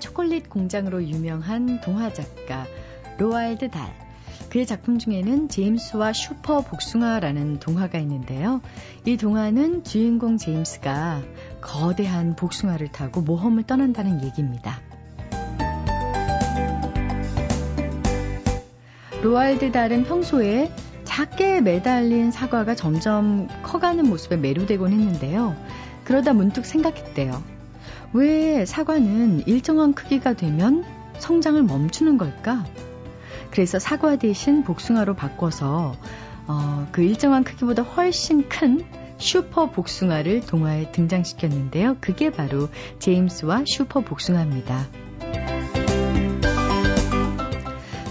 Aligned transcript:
초콜릿 0.00 0.48
공장으로 0.48 1.04
유명한 1.04 1.80
동화 1.80 2.12
작가 2.12 2.66
로알드 3.18 3.70
달. 3.70 3.94
그의 4.50 4.64
작품 4.64 4.98
중에는 4.98 5.48
제임스와 5.48 6.12
슈퍼 6.12 6.62
복숭아라는 6.62 7.60
동화가 7.60 7.98
있는데요. 7.98 8.62
이 9.04 9.16
동화는 9.16 9.84
주인공 9.84 10.38
제임스가 10.38 11.22
거대한 11.60 12.34
복숭아를 12.34 12.88
타고 12.88 13.20
모험을 13.20 13.64
떠난다는 13.64 14.24
얘기입니다. 14.24 14.80
로알드 19.22 19.72
달은 19.72 20.04
평소에 20.04 20.70
작게 21.04 21.60
매달린 21.60 22.30
사과가 22.30 22.76
점점 22.76 23.48
커가는 23.64 24.08
모습에 24.08 24.36
매료되곤 24.36 24.92
했는데요. 24.92 25.56
그러다 26.04 26.32
문득 26.32 26.64
생각했대요. 26.64 27.57
왜 28.12 28.64
사과는 28.64 29.46
일정한 29.46 29.92
크기가 29.94 30.32
되면 30.34 30.84
성장을 31.18 31.62
멈추는 31.62 32.16
걸까? 32.18 32.64
그래서 33.50 33.78
사과 33.78 34.16
대신 34.16 34.62
복숭아로 34.64 35.14
바꿔서 35.14 35.94
어, 36.46 36.86
그 36.92 37.02
일정한 37.02 37.44
크기보다 37.44 37.82
훨씬 37.82 38.48
큰 38.48 38.84
슈퍼 39.18 39.70
복숭아를 39.70 40.40
동화에 40.40 40.92
등장시켰는데요. 40.92 41.96
그게 42.00 42.30
바로 42.30 42.68
제임스와 43.00 43.64
슈퍼 43.66 44.00
복숭아입니다. 44.00 44.86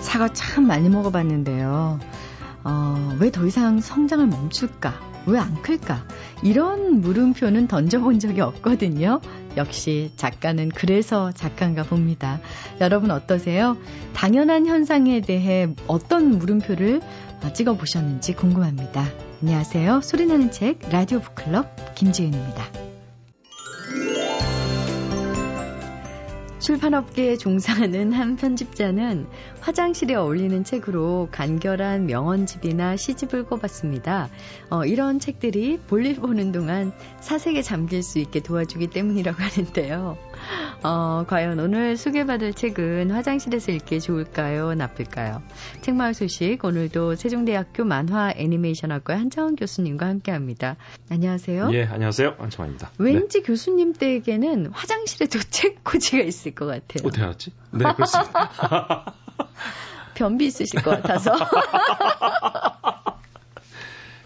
사과 0.01 0.27
참 0.33 0.67
많이 0.67 0.89
먹어봤는데요. 0.89 1.99
어, 2.63 3.17
왜 3.19 3.29
더 3.31 3.45
이상 3.45 3.79
성장을 3.79 4.25
멈출까? 4.27 5.16
왜 5.27 5.37
안 5.37 5.61
클까? 5.61 6.05
이런 6.41 7.01
물음표는 7.01 7.67
던져본 7.67 8.19
적이 8.19 8.41
없거든요. 8.41 9.19
역시 9.57 10.11
작가는 10.15 10.69
그래서 10.69 11.31
작가인가 11.31 11.83
봅니다. 11.83 12.39
여러분 12.79 13.11
어떠세요? 13.11 13.75
당연한 14.13 14.65
현상에 14.65 15.19
대해 15.21 15.67
어떤 15.87 16.37
물음표를 16.37 17.01
찍어보셨는지 17.53 18.33
궁금합니다. 18.33 19.05
안녕하세요. 19.41 20.01
소리나는 20.01 20.51
책 20.51 20.79
라디오 20.89 21.19
북클럽 21.19 21.95
김지은입니다. 21.95 22.86
출판업계에 26.67 27.37
종사하는 27.37 28.11
한 28.11 28.35
편집자는 28.35 29.25
화장실에 29.61 30.15
어울리는 30.15 30.65
책으로 30.65 31.29
간결한 31.31 32.07
명언집이나 32.07 32.97
시집을 32.97 33.45
꼽았습니다. 33.45 34.27
어, 34.69 34.83
이런 34.83 35.19
책들이 35.19 35.77
볼일 35.87 36.17
보는 36.17 36.51
동안 36.51 36.91
사색에 37.21 37.61
잠길 37.61 38.03
수 38.03 38.19
있게 38.19 38.41
도와주기 38.41 38.87
때문이라고 38.87 39.41
하는데요. 39.41 40.17
어, 40.83 41.25
과연 41.27 41.59
오늘 41.59 41.97
소개받을 41.97 42.53
책은 42.53 43.09
화장실에서 43.11 43.71
읽기 43.71 43.99
좋을까요? 43.99 44.73
나쁠까요? 44.75 45.41
책마을 45.81 46.13
소식 46.13 46.63
오늘도 46.63 47.15
세종대학교 47.15 47.83
만화 47.83 48.31
애니메이션학과 48.35 49.17
한창원 49.17 49.55
교수님과 49.55 50.05
함께합니다. 50.05 50.75
안녕하세요. 51.09 51.71
예, 51.73 51.83
안녕하세요. 51.85 52.35
한창원입니다. 52.37 52.91
왠지 52.99 53.41
네. 53.41 53.45
교수님 53.47 53.93
댁에는 53.93 54.67
화장실에도 54.71 55.39
책 55.49 55.83
꽂이가 55.83 56.19
있을 56.19 56.53
것 56.53 56.67
같아요. 56.67 57.05
어떻게 57.05 57.23
알았지? 57.23 57.51
네, 57.71 57.93
그렇습니다. 57.93 59.13
변비 60.13 60.45
있으실 60.45 60.81
것 60.83 61.01
같아서. 61.01 61.31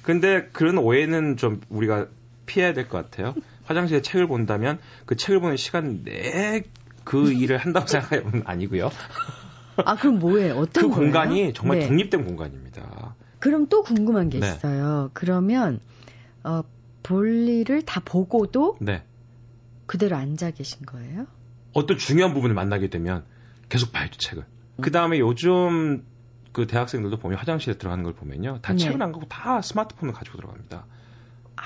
근데 0.04 0.50
그런 0.52 0.78
오해는 0.78 1.38
좀 1.38 1.62
우리가 1.70 2.08
피해야 2.46 2.74
될 2.74 2.88
것 2.90 3.10
같아요. 3.10 3.34
화장실에 3.72 4.02
책을 4.02 4.28
본다면 4.28 4.80
그 5.06 5.16
책을 5.16 5.40
보는 5.40 5.58
시간 5.58 6.04
내 6.04 6.64
그 7.04 7.32
일을 7.32 7.58
한다고 7.58 7.88
생각하면 7.88 8.44
아니고요. 8.46 8.90
아 9.78 9.96
그럼 9.96 10.20
뭐예요? 10.20 10.56
어떤 10.56 10.90
그 10.90 10.96
거예요? 10.96 11.12
공간이 11.12 11.54
정말 11.54 11.80
네. 11.80 11.88
독립된 11.88 12.26
공간입니다. 12.26 13.16
그럼 13.40 13.68
또 13.68 13.82
궁금한 13.84 14.30
게 14.30 14.40
네. 14.40 14.48
있어요. 14.48 15.10
그러면 15.14 15.80
어, 16.44 16.62
볼일을 17.04 17.82
다 17.84 18.02
보고도 18.04 18.78
네. 18.80 19.04
그대로 19.88 20.16
앉아 20.16 20.52
계신 20.52 20.86
거예요? 20.86 21.26
어떤 21.74 21.98
중요한 21.98 22.34
부분을 22.34 22.54
만나게 22.54 22.90
되면 22.90 23.24
계속 23.70 23.92
봐야죠 23.92 24.18
책을. 24.20 24.44
음. 24.44 24.82
그 24.82 24.92
다음에 24.92 25.20
요즘 25.20 26.06
그 26.52 26.68
대학생들도 26.68 27.18
보면 27.18 27.38
화장실에 27.38 27.78
들어가는 27.78 28.04
걸 28.04 28.14
보면요, 28.14 28.60
다 28.62 28.74
네. 28.74 28.80
책을 28.80 29.02
안 29.02 29.12
가고 29.12 29.26
다 29.28 29.62
스마트폰을 29.62 30.14
가지고 30.14 30.38
들어갑니다. 30.38 30.86
아... 31.56 31.64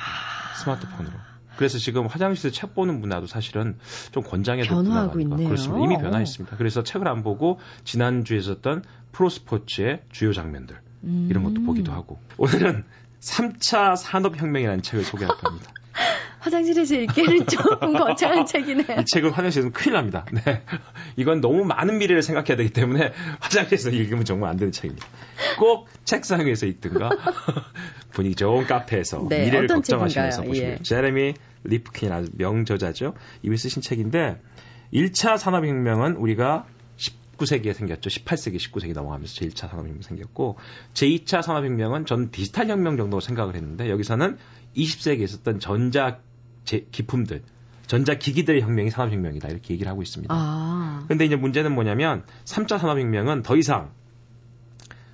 스마트폰으로. 0.59 1.13
그래서 1.57 1.77
지금 1.77 2.07
화장실에서 2.07 2.53
책 2.53 2.75
보는 2.75 2.99
문화도 2.99 3.27
사실은 3.27 3.77
좀 4.11 4.23
권장해도 4.23 4.69
변화하고 4.69 5.19
있네요. 5.21 5.47
그렇습니다. 5.47 5.83
이미 5.83 5.97
변화했습니다. 5.97 6.57
그래서 6.57 6.83
책을 6.83 7.07
안 7.07 7.23
보고 7.23 7.59
지난주에 7.83 8.37
있었던 8.37 8.83
프로스포츠의 9.11 10.01
주요 10.11 10.33
장면들 10.33 10.77
음. 11.03 11.27
이런 11.29 11.43
것도 11.43 11.63
보기도 11.63 11.91
하고 11.91 12.19
오늘은 12.37 12.83
3차 13.21 13.95
산업혁명이라는 13.95 14.81
책을 14.81 15.03
소개할 15.03 15.35
겁니다. 15.37 15.71
화장실에서 16.45 16.95
읽기는 16.95 17.45
조금 17.47 17.93
거창한 17.93 18.45
책이네요. 18.45 18.99
이 19.01 19.05
책은 19.05 19.31
화장실에서 19.31 19.71
큰일 19.71 19.93
납니다. 19.93 20.25
네. 20.31 20.61
이건 21.15 21.41
너무 21.41 21.65
많은 21.65 21.97
미래를 21.97 22.21
생각해야 22.21 22.55
되기 22.55 22.69
때문에 22.69 23.13
화장실에서 23.39 23.89
읽으면 23.89 24.25
정말 24.25 24.51
안 24.51 24.57
되는 24.57 24.71
책입니다. 24.71 25.07
꼭 25.57 25.87
책상 26.03 26.45
위에서 26.45 26.67
읽든가 26.67 27.09
분위기 28.13 28.35
좋은 28.35 28.67
카페에서 28.67 29.25
네, 29.27 29.45
미래를 29.45 29.67
걱정하시면서? 29.67 30.43
보시면 30.43 30.71
예. 30.71 30.79
제레미 30.83 31.33
리프킨 31.63 32.11
아주 32.11 32.29
명저자죠. 32.37 33.15
이미 33.41 33.57
쓰신 33.57 33.81
책인데 33.81 34.39
1차 34.93 35.39
산업혁명은 35.39 36.15
우리가 36.17 36.67
19세기에 36.97 37.73
생겼죠. 37.73 38.09
18세기, 38.09 38.57
19세기 38.57 38.93
넘어가면서 38.93 39.33
제1차 39.33 39.67
산업혁명 39.69 39.97
이 39.99 40.03
생겼고 40.03 40.57
제2차 40.93 41.41
산업혁명은 41.41 42.05
전 42.05 42.29
디지털 42.29 42.67
혁명 42.67 42.97
정도로 42.97 43.19
생각을 43.19 43.55
했는데 43.55 43.89
여기서는 43.89 44.37
20세기에 44.77 45.21
있었던 45.21 45.59
전자 45.59 46.19
제, 46.65 46.85
기품들, 46.91 47.43
전자기기들의 47.87 48.61
혁명이 48.61 48.89
산업혁명이다. 48.89 49.47
이렇게 49.49 49.73
얘기를 49.73 49.89
하고 49.89 50.01
있습니다. 50.01 50.33
아. 50.35 51.05
근데 51.07 51.25
이제 51.25 51.35
문제는 51.35 51.73
뭐냐면 51.73 52.23
3차 52.45 52.79
산업혁명은 52.79 53.43
더 53.43 53.55
이상 53.55 53.91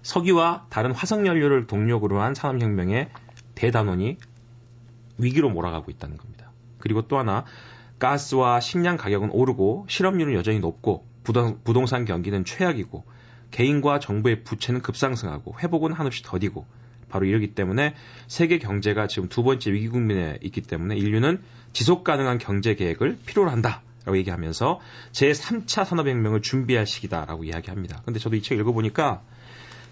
석유와 0.03 0.67
다른 0.69 0.91
화석연료를 0.93 1.67
동력으로 1.67 2.21
한 2.21 2.33
산업혁명의 2.33 3.09
대단원이 3.55 4.17
위기로 5.17 5.49
몰아가고 5.49 5.91
있다는 5.91 6.17
겁니다. 6.17 6.51
그리고 6.79 7.07
또 7.07 7.19
하나 7.19 7.45
가스와 7.99 8.59
식량 8.59 8.97
가격은 8.97 9.29
오르고 9.31 9.85
실업률은 9.87 10.33
여전히 10.33 10.59
높고 10.59 11.05
부동, 11.23 11.59
부동산 11.63 12.05
경기는 12.05 12.43
최악이고 12.43 13.05
개인과 13.51 13.99
정부의 13.99 14.43
부채는 14.43 14.81
급상승하고 14.81 15.55
회복은 15.59 15.93
한없이 15.93 16.23
더디고 16.23 16.65
바로 17.11 17.25
이러기 17.25 17.53
때문에 17.53 17.93
세계 18.27 18.57
경제가 18.57 19.07
지금 19.07 19.29
두 19.29 19.43
번째 19.43 19.71
위기 19.71 19.89
국면에 19.89 20.39
있기 20.41 20.61
때문에 20.61 20.95
인류는 20.95 21.41
지속 21.73 22.03
가능한 22.03 22.37
경제 22.39 22.73
계획을 22.75 23.19
필요로 23.25 23.51
한다. 23.51 23.81
라고 24.03 24.17
얘기하면서 24.17 24.79
제3차 25.11 25.85
산업혁명을 25.85 26.41
준비할 26.41 26.87
시기다라고 26.87 27.43
이야기합니다. 27.43 28.01
근데 28.03 28.19
저도 28.19 28.35
이 28.35 28.41
책 28.41 28.57
읽어보니까 28.57 29.21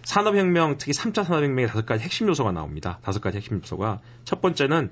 산업혁명, 0.04 0.78
특히 0.80 0.94
3차 0.94 1.24
산업혁명의 1.26 1.68
다섯 1.68 1.86
가지 1.86 2.04
핵심 2.04 2.28
요소가 2.28 2.52
나옵니다. 2.52 2.98
다섯 3.04 3.22
가지 3.22 3.38
핵심 3.38 3.58
요소가. 3.62 4.00
첫 4.24 4.42
번째는 4.42 4.90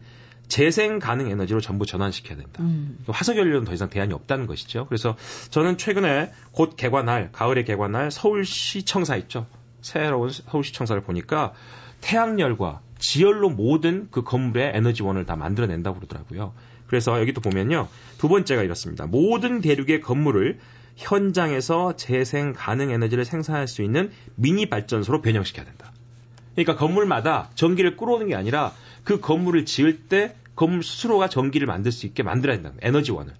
재생 0.48 1.00
가능 1.00 1.30
에너지로 1.30 1.60
전부 1.60 1.86
전환시켜야 1.86 2.38
된다. 2.38 2.62
음. 2.62 3.00
화석연료는 3.08 3.66
더 3.66 3.74
이상 3.74 3.90
대안이 3.90 4.14
없다는 4.14 4.48
것이죠. 4.48 4.86
그래서 4.88 5.18
저는 5.50 5.78
최근에 5.78 6.32
곧 6.52 6.76
개관할, 6.78 7.32
가을에 7.32 7.64
개관할 7.64 8.12
서울시청사 8.12 9.16
있죠. 9.18 9.48
새로운 9.82 10.30
서울시청사를 10.30 11.02
보니까 11.02 11.54
태양열과 12.02 12.82
지열로 13.00 13.50
모든 13.50 14.08
그 14.12 14.24
건물의 14.24 14.72
에너지원을 14.74 15.26
다 15.26 15.36
만들어낸다고 15.36 15.98
그러더라고요. 15.98 16.54
그래서 16.88 17.20
여기 17.20 17.34
또 17.34 17.42
보면요. 17.42 17.88
두 18.18 18.30
번째가 18.30 18.64
이렇습니다. 18.64 19.06
모든 19.06 19.62
대륙의 19.62 20.02
건물을 20.02 20.60
현장에서 20.96 21.96
재생 21.96 22.54
가능 22.56 22.90
에너지를 22.90 23.24
생산할 23.24 23.68
수 23.68 23.84
있는 23.84 24.12
미니 24.36 24.68
발전소로 24.68 25.22
변형시켜야 25.22 25.66
된다. 25.66 25.92
그러니까 26.56 26.76
건물마다 26.76 27.52
전기를 27.54 27.98
끌어오는 27.98 28.28
게 28.28 28.36
아니라 28.36 28.74
그 29.04 29.20
건물을 29.20 29.66
지을 29.66 30.08
때 30.08 30.36
건물 30.56 30.84
스스로가 30.84 31.30
전기를 31.30 31.68
만들 31.68 31.92
수 31.92 32.08
있게 32.08 32.24
만들어야 32.24 32.58
된다. 32.58 32.74
에너지원을. 32.82 33.34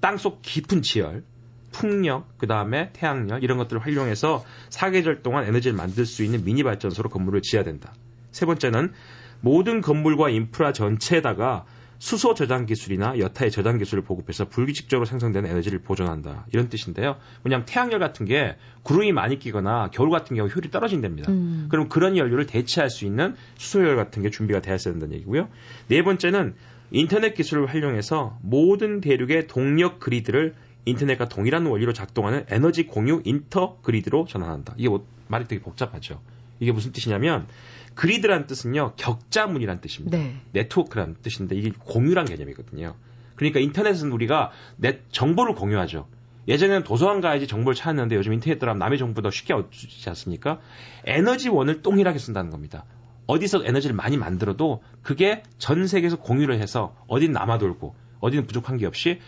땅속 0.00 0.40
깊은 0.42 0.82
지열, 0.82 1.24
풍력, 1.74 2.38
그 2.38 2.46
다음에 2.46 2.90
태양열 2.92 3.42
이런 3.42 3.58
것들을 3.58 3.82
활용해서 3.82 4.44
사계절 4.70 5.22
동안 5.22 5.44
에너지를 5.44 5.76
만들 5.76 6.06
수 6.06 6.22
있는 6.22 6.44
미니 6.44 6.62
발전소로 6.62 7.10
건물을 7.10 7.42
지어야 7.42 7.64
된다. 7.64 7.92
세 8.30 8.46
번째는 8.46 8.92
모든 9.40 9.80
건물과 9.80 10.30
인프라 10.30 10.72
전체에다가 10.72 11.66
수소 11.98 12.34
저장 12.34 12.66
기술이나 12.66 13.18
여타의 13.18 13.50
저장 13.50 13.78
기술을 13.78 14.04
보급해서 14.04 14.48
불규칙적으로 14.48 15.04
생성되는 15.04 15.50
에너지를 15.50 15.80
보존한다. 15.80 16.46
이런 16.52 16.68
뜻인데요. 16.68 17.16
왜냐하면 17.42 17.66
태양열 17.66 17.98
같은 17.98 18.24
게 18.24 18.56
구름이 18.82 19.12
많이 19.12 19.38
끼거나 19.38 19.90
겨울 19.92 20.10
같은 20.10 20.36
경우 20.36 20.48
효율이 20.48 20.70
떨어진답니다. 20.70 21.32
음. 21.32 21.66
그럼 21.70 21.88
그런 21.88 22.16
연료를 22.16 22.46
대체할 22.46 22.88
수 22.88 23.04
있는 23.04 23.34
수소열 23.56 23.96
같은 23.96 24.22
게 24.22 24.30
준비가 24.30 24.60
되어야 24.60 24.78
된다는 24.78 25.14
얘기고요. 25.14 25.48
네 25.88 26.02
번째는 26.02 26.54
인터넷 26.92 27.34
기술을 27.34 27.66
활용해서 27.66 28.38
모든 28.42 29.00
대륙의 29.00 29.48
동력 29.48 29.98
그리드를 29.98 30.54
인터넷과 30.84 31.28
동일한 31.28 31.66
원리로 31.66 31.92
작동하는 31.92 32.44
에너지 32.48 32.86
공유 32.86 33.22
인터 33.24 33.78
그리드로 33.82 34.26
전환한다. 34.26 34.74
이게 34.76 34.88
뭐, 34.88 35.06
말이 35.28 35.46
되게 35.46 35.62
복잡하죠. 35.62 36.20
이게 36.60 36.72
무슨 36.72 36.92
뜻이냐면 36.92 37.46
그리드란 37.94 38.46
뜻은요 38.46 38.92
격자문이란 38.96 39.80
뜻입니다. 39.80 40.18
네. 40.18 40.36
네트워크란 40.52 41.16
뜻인데 41.22 41.56
이게 41.56 41.70
공유란 41.78 42.26
개념이거든요. 42.26 42.94
그러니까 43.36 43.60
인터넷은 43.60 44.12
우리가 44.12 44.50
넷 44.76 45.02
정보를 45.10 45.54
공유하죠. 45.54 46.06
예전에는 46.46 46.84
도서관 46.84 47.20
가야지 47.20 47.46
정보를 47.46 47.74
찾았는데 47.74 48.16
요즘 48.16 48.32
인터넷 48.32 48.58
들어가면 48.58 48.78
남의 48.78 48.98
정보 48.98 49.22
더 49.22 49.30
쉽게 49.30 49.54
얻지 49.54 50.08
않습니까? 50.08 50.60
에너지원을 51.06 51.82
동일하게 51.82 52.18
쓴다는 52.18 52.50
겁니다. 52.50 52.84
어디서 53.26 53.64
에너지를 53.64 53.96
많이 53.96 54.18
만들어도 54.18 54.82
그게 55.02 55.42
전 55.56 55.86
세계에서 55.86 56.16
공유를 56.16 56.60
해서 56.60 56.94
어딘 57.06 57.32
남아 57.32 57.58
돌고 57.58 57.94
어디는 58.20 58.46
부족한 58.46 58.76
게 58.76 58.86
없이 58.86 59.20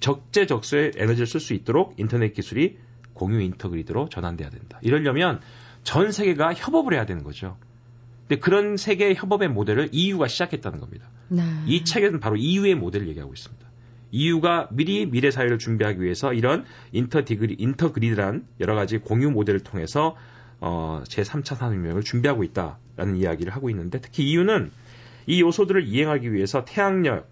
적재적소에 0.00 0.92
에너지를 0.96 1.26
쓸 1.26 1.40
수 1.40 1.54
있도록 1.54 1.94
인터넷 1.98 2.32
기술이 2.32 2.78
공유 3.14 3.40
인터그리드로 3.40 4.08
전환돼야 4.08 4.50
된다. 4.50 4.78
이러려면 4.82 5.40
전 5.82 6.12
세계가 6.12 6.54
협업을 6.54 6.94
해야 6.94 7.06
되는 7.06 7.24
거죠. 7.24 7.56
근데 8.28 8.40
그런 8.40 8.76
세계 8.76 9.14
협업의 9.14 9.48
모델을 9.48 9.88
EU가 9.92 10.28
시작했다는 10.28 10.80
겁니다. 10.80 11.08
네. 11.28 11.42
이 11.66 11.84
책에는 11.84 12.20
바로 12.20 12.36
EU의 12.36 12.74
모델을 12.74 13.08
얘기하고 13.08 13.32
있습니다. 13.32 13.66
EU가 14.10 14.68
미리 14.70 15.06
미래 15.06 15.30
사회를 15.30 15.58
준비하기 15.58 16.00
위해서 16.00 16.32
이런 16.32 16.64
인터디그리, 16.92 17.56
인터그리드란 17.58 18.46
여러 18.60 18.74
가지 18.74 18.98
공유 18.98 19.30
모델을 19.30 19.60
통해서 19.60 20.16
어, 20.60 21.02
제3차 21.06 21.56
산업혁명을 21.56 22.02
준비하고 22.02 22.42
있다라는 22.44 23.16
이야기를 23.16 23.52
하고 23.54 23.70
있는데 23.70 24.00
특히 24.00 24.24
EU는 24.30 24.70
이 25.26 25.40
요소들을 25.40 25.86
이행하기 25.86 26.32
위해서 26.32 26.64
태양력, 26.64 27.28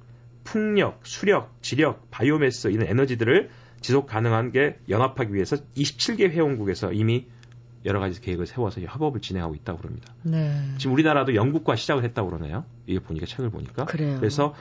풍력, 0.47 1.01
수력, 1.03 1.61
지력, 1.61 2.11
바이오매스 2.11 2.69
이런 2.69 2.87
에너지들을 2.89 3.51
지속 3.81 4.07
가능한 4.07 4.53
게 4.53 4.79
연합하기 4.89 5.35
위해서 5.35 5.57
27개 5.77 6.31
회원국에서 6.31 6.93
이미 6.93 7.27
여러 7.85 8.01
가지 8.01 8.21
계획을 8.21 8.47
세워서 8.47 8.81
협업을 8.81 9.21
진행하고 9.21 9.55
있다고 9.55 9.79
그럽니다. 9.79 10.15
네. 10.23 10.53
지금 10.79 10.95
우리나라도 10.95 11.35
영국과 11.35 11.77
시작을 11.77 12.05
했다고 12.05 12.31
그러네요. 12.31 12.65
이게 12.87 13.01
보니까 13.01 13.27
책을 13.27 13.51
보니까. 13.51 13.85
그래요. 13.85 14.17
그래서 14.19 14.55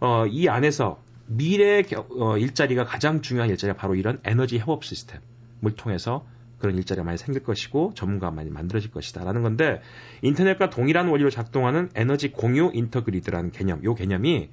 어, 0.00 0.26
이 0.26 0.48
안에서 0.48 1.00
미래 1.26 1.82
어, 2.18 2.38
일자리가 2.38 2.84
가장 2.84 3.20
중요한 3.20 3.50
일자리가 3.50 3.76
바로 3.76 3.94
이런 3.94 4.20
에너지 4.24 4.58
협업 4.58 4.84
시스템을 4.84 5.76
통해서 5.76 6.24
그런 6.58 6.76
일자리가 6.76 7.04
많이 7.04 7.18
생길 7.18 7.42
것이고 7.42 7.92
전문가가 7.94 8.32
많이 8.32 8.48
만들어질 8.48 8.90
것이다라는 8.90 9.42
건데 9.42 9.80
인터넷과 10.22 10.70
동일한 10.70 11.08
원리로 11.08 11.30
작동하는 11.30 11.90
에너지 11.94 12.30
공유 12.30 12.70
인터그리드라는 12.72 13.50
개념, 13.50 13.82
요 13.84 13.94
개념이 13.94 14.48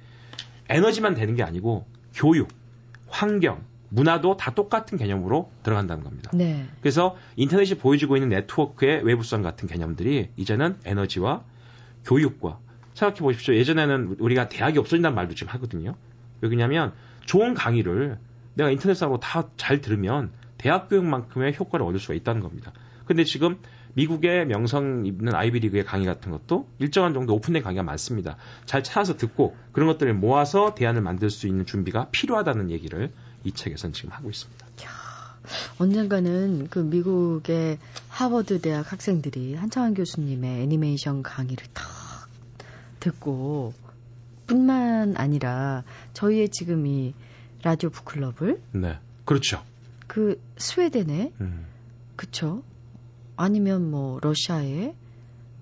에너지만 0.70 1.16
되는 1.16 1.36
게 1.36 1.44
아니고 1.44 1.86
교육, 2.14 2.48
환경, 3.08 3.64
문화도 3.90 4.38
다 4.38 4.54
똑같은 4.54 4.98
개념으로 4.98 5.52
들어간다는 5.64 6.04
겁니다. 6.04 6.32
네. 6.34 6.66
그래서 6.82 7.18
인터넷이 7.36 7.78
보여주고 7.78 8.16
있는 8.18 8.30
네트워크의 8.30 9.04
외부성 9.04 9.42
같은 9.42 9.68
개념들이 9.68 10.30
이제는 10.38 10.78
에너지와 10.86 11.44
교육과 12.06 12.60
생각해 12.94 13.20
보십시오. 13.20 13.56
예전에는 13.56 14.18
우리가 14.20 14.50
대학이 14.50 14.78
없어진다는 14.78 15.16
말도 15.16 15.34
지금 15.34 15.52
하거든요. 15.54 15.96
왜냐하면 16.42 16.94
좋은 17.26 17.54
강의를 17.54 18.20
내가 18.54 18.70
인터넷상으로 18.70 19.20
다 19.20 19.50
잘 19.58 19.82
들으면 19.82 20.32
대학 20.58 20.90
교육만큼의 20.90 21.56
효과를 21.58 21.86
얻을 21.86 22.00
수가 22.00 22.14
있다는 22.14 22.42
겁니다. 22.42 22.74
근데 23.06 23.24
지금 23.24 23.58
미국의 24.00 24.46
명성 24.46 25.06
있는 25.06 25.36
아이비리그의 25.36 25.84
강의 25.84 26.06
같은 26.06 26.32
것도 26.32 26.70
일정한 26.80 27.14
정도 27.14 27.36
오픈된 27.36 27.62
강의가 27.64 27.84
많습니다. 27.84 28.38
잘 28.66 28.82
찾아서 28.82 29.18
듣고 29.18 29.58
그런 29.74 29.88
것들을 29.90 30.14
모아서 30.14 30.74
대안을 30.74 31.02
만들 31.02 31.30
수 31.30 31.48
있는 31.48 31.66
준비가 31.66 32.08
필요하다는 32.12 32.72
얘기를 32.72 33.12
이 33.44 33.52
책에서는 33.52 33.92
지금 33.92 34.12
하고 34.12 34.30
있습니다. 34.30 34.66
야, 34.66 34.90
언젠가는 35.80 36.70
그 36.70 36.80
미국의 36.80 37.78
하버드 38.08 38.62
대학 38.62 38.90
학생들이 38.90 39.56
한창환 39.56 39.94
교수님의 39.94 40.62
애니메이션 40.64 41.22
강의를 41.22 41.66
딱 41.74 41.86
듣고 43.02 43.74
뿐만 44.48 45.16
아니라 45.18 45.84
저희의 46.14 46.50
지금 46.50 46.88
이 46.88 47.14
라디오 47.64 47.90
북클럽을 47.90 48.62
네 48.72 48.98
그렇죠 49.26 49.62
그 50.08 50.42
스웨덴에 50.58 51.34
음. 51.42 51.66
그쵸 52.16 52.64
아니면 53.40 53.90
뭐 53.90 54.20
러시아의 54.22 54.94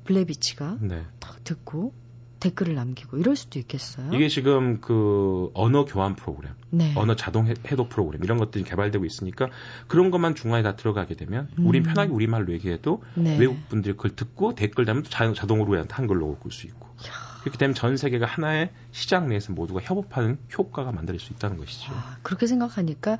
블레비치가 0.06 0.78
네. 0.82 1.06
딱 1.20 1.44
듣고 1.44 1.94
댓글을 2.40 2.74
남기고 2.74 3.18
이럴 3.18 3.36
수도 3.36 3.60
있겠어요. 3.60 4.12
이게 4.14 4.30
지금 4.30 4.82
그 4.82 5.52
언어 5.54 5.86
교환 5.86 6.16
프로그램, 6.16 6.54
네. 6.72 6.94
언어 6.96 7.16
자동 7.16 7.48
해독 7.48 7.90
프로그램 7.90 8.24
이런 8.24 8.40
것들이 8.40 8.64
개발되고 8.64 9.06
있으니까 9.06 9.50
그런 9.88 10.10
것만 10.10 10.34
중간에 10.34 10.64
다 10.64 10.76
들어가게 10.76 11.16
되면 11.16 11.50
음. 11.60 11.68
우린 11.68 11.84
편하게 11.84 12.12
우리말로 12.12 12.52
얘기해도 12.54 13.04
네. 13.16 13.38
외국 13.38 13.70
분들이 13.70 13.96
그걸 13.96 14.16
듣고 14.16 14.56
댓글 14.56 14.86
달면 14.86 15.04
자, 15.04 15.32
자동으로 15.34 15.84
한글로 15.90 16.38
올 16.44 16.52
수 16.52 16.66
있고 16.68 16.88
야. 16.88 17.28
그렇게 17.42 17.58
되면 17.60 17.74
전 17.76 17.96
세계가 17.96 18.26
하나의 18.26 18.72
시장 18.92 19.30
내에서 19.30 19.54
모두가 19.54 19.82
협업하는 19.82 20.38
효과가 20.58 20.92
만들어질 20.92 21.26
수 21.26 21.34
있다는 21.34 21.58
것이죠. 21.58 21.92
아, 21.94 22.18
그렇게 22.24 22.46
생각하니까 22.48 23.18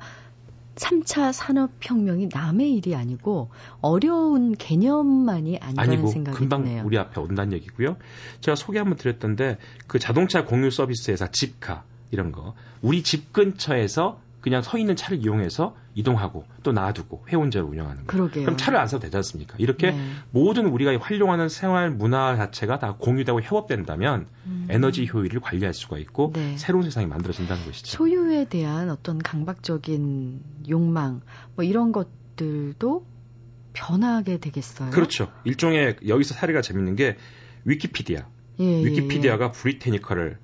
3차 0.78 1.32
산업혁명이 1.32 2.28
남의 2.32 2.74
일이 2.74 2.94
아니고 2.94 3.50
어려운 3.80 4.54
개념만이 4.54 5.58
아니라는 5.58 5.92
아니고 5.92 6.08
생각이 6.08 6.36
금방 6.36 6.64
드네요. 6.64 6.82
우리 6.84 6.98
앞에 6.98 7.20
온다는 7.20 7.52
얘기고요. 7.52 7.96
제가 8.40 8.54
소개 8.54 8.78
한번 8.78 8.96
드렸던데 8.96 9.58
그 9.86 9.98
자동차 9.98 10.44
공유 10.44 10.70
서비스 10.70 11.10
회사 11.10 11.26
집카 11.30 11.84
이런 12.10 12.32
거 12.32 12.54
우리 12.80 13.02
집 13.02 13.32
근처에서 13.32 14.20
그냥 14.40 14.62
서 14.62 14.78
있는 14.78 14.94
차를 14.94 15.18
이용해서 15.18 15.76
이동하고 15.94 16.44
또 16.62 16.72
놔두고 16.72 17.26
회원제를 17.28 17.66
운영하는 17.66 18.06
거예요. 18.06 18.30
그럼 18.30 18.56
차를 18.56 18.78
안 18.78 18.86
사도 18.86 19.00
되지 19.00 19.16
않습니까? 19.16 19.56
이렇게 19.58 19.90
네. 19.90 20.10
모든 20.30 20.66
우리가 20.66 20.96
활용하는 20.98 21.48
생활 21.48 21.90
문화 21.90 22.36
자체가 22.36 22.78
다 22.78 22.94
공유되고 22.98 23.40
협업된다면 23.42 24.26
음. 24.46 24.66
에너지 24.70 25.08
효율을 25.12 25.40
관리할 25.40 25.74
수가 25.74 25.98
있고 25.98 26.32
네. 26.34 26.56
새로운 26.56 26.84
세상이 26.84 27.06
만들어진다는 27.06 27.64
것이죠. 27.64 27.96
소유에 27.96 28.44
대한 28.44 28.90
어떤 28.90 29.18
강박적인 29.18 30.40
욕망 30.68 31.20
뭐 31.56 31.64
이런 31.64 31.90
것들도 31.90 33.04
변하게 33.72 34.38
되겠어요. 34.38 34.90
그렇죠. 34.90 35.32
일종의 35.44 35.96
여기서 36.06 36.34
사례가 36.34 36.62
재밌는 36.62 36.96
게 36.96 37.16
위키피디아. 37.64 38.26
예, 38.60 38.64
예 38.64 38.84
위키피디아가 38.84 39.44
예, 39.44 39.48
예. 39.48 39.52
브리테니커를 39.52 40.38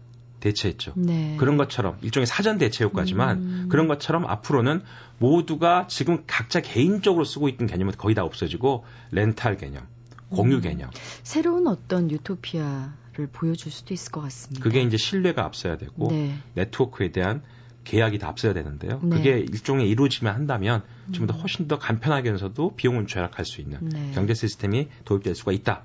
대체했죠. 0.45 0.93
네. 0.97 1.37
그런 1.39 1.57
것처럼 1.57 1.97
일종의 2.03 2.27
사전 2.27 2.59
대체 2.59 2.85
효과지만 2.85 3.39
음. 3.39 3.67
그런 3.71 3.89
것처럼 3.89 4.27
앞으로는 4.27 4.83
모두가 5.19 5.87
지금 5.89 6.25
각자 6.27 6.61
개인적으로 6.61 7.25
쓰고 7.25 7.49
있던 7.49 7.67
개념은 7.67 7.95
거의 7.97 8.15
다 8.15 8.25
없어지고 8.25 8.85
렌탈 9.11 9.57
개념, 9.57 9.87
공유 10.29 10.57
음. 10.57 10.61
개념. 10.61 10.91
새로운 11.23 11.67
어떤 11.67 12.11
유토피아를 12.11 13.29
보여줄 13.33 13.73
수도 13.73 13.95
있을 13.95 14.13
것 14.13 14.21
같습니다. 14.21 14.63
그게 14.63 14.83
이제 14.83 14.99
신뢰가 14.99 15.45
앞서야 15.45 15.79
되고 15.79 16.09
네. 16.11 16.37
네트워크에 16.55 17.11
대한 17.11 17.43
계약이 17.85 18.19
다 18.19 18.29
앞서야 18.29 18.53
되는데요. 18.53 19.01
네. 19.03 19.17
그게 19.17 19.39
일종의 19.39 19.89
이루어지면 19.89 20.35
한다면 20.35 20.83
좀더 21.13 21.35
음. 21.35 21.41
훨씬 21.41 21.69
더 21.69 21.79
간편하게면서도 21.79 22.77
비용을 22.77 23.07
절약할 23.07 23.47
수 23.47 23.63
있는 23.63 23.79
네. 23.89 24.13
경제 24.15 24.35
시스템이 24.35 24.89
도입될 25.07 25.35
수가 25.35 25.53
있다. 25.53 25.83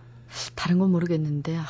다른 0.55 0.79
건 0.79 0.91
모르겠는데 0.91 1.57
아, 1.57 1.65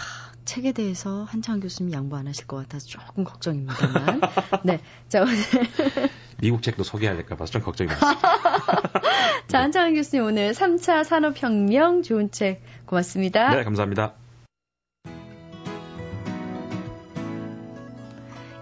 책에 0.45 0.71
대해서 0.71 1.23
한창 1.23 1.59
교수님 1.59 1.93
양보 1.93 2.15
안 2.15 2.27
하실 2.27 2.47
것 2.47 2.57
같아서 2.57 2.87
조금 2.87 3.23
걱정입니다만. 3.23 4.21
네. 4.63 4.79
자, 5.07 5.21
오늘. 5.21 5.35
미국 6.41 6.61
책도 6.61 6.83
소개해야 6.83 7.15
될까 7.15 7.35
봐서 7.35 7.51
좀 7.51 7.61
걱정이 7.61 7.89
많습니다. 7.89 8.21
자, 9.47 9.61
한창 9.61 9.93
교수님 9.93 10.25
오늘 10.25 10.51
3차 10.51 11.03
산업혁명 11.03 12.01
좋은 12.01 12.31
책 12.31 12.61
고맙습니다. 12.85 13.55
네, 13.55 13.63
감사합니다. 13.63 14.15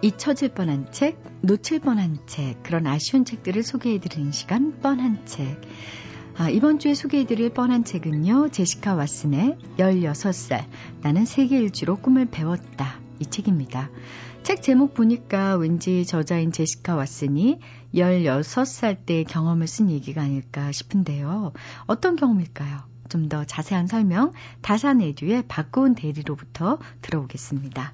잊혀질 0.02 0.50
뻔한 0.50 0.92
책, 0.92 1.18
놓칠 1.42 1.80
뻔한 1.80 2.20
책, 2.28 2.62
그런 2.62 2.86
아쉬운 2.86 3.26
책들을 3.26 3.64
소개해드리는 3.64 4.32
시간, 4.32 4.80
뻔한 4.80 5.26
책. 5.26 5.60
아, 6.40 6.50
이번 6.50 6.78
주에 6.78 6.94
소개해드릴 6.94 7.50
뻔한 7.50 7.84
책은요, 7.84 8.50
제시카 8.50 8.96
왓슨의 8.96 9.58
16살, 9.78 10.66
나는 11.02 11.26
세계 11.26 11.58
일주로 11.58 11.98
꿈을 11.98 12.28
배웠다. 12.28 13.00
이 13.20 13.26
책입니다. 13.26 13.90
책 14.44 14.62
제목 14.62 14.94
보니까 14.94 15.56
왠지 15.56 16.06
저자인 16.06 16.52
제시카 16.52 16.96
왓슨이 16.96 17.60
16살 17.96 19.06
때 19.08 19.24
경험을 19.24 19.66
쓴 19.68 19.90
얘기가 19.90 20.22
아닐까 20.22 20.72
싶은데요. 20.72 21.54
어떤 21.88 22.16
경험일까요? 22.16 22.84
좀 23.10 23.30
더 23.30 23.44
자세한 23.44 23.88
설명 23.88 24.34
다산 24.62 25.02
에듀의 25.02 25.48
박고은 25.48 25.96
대리로부터 25.96 26.78
들어보겠습니다. 27.02 27.92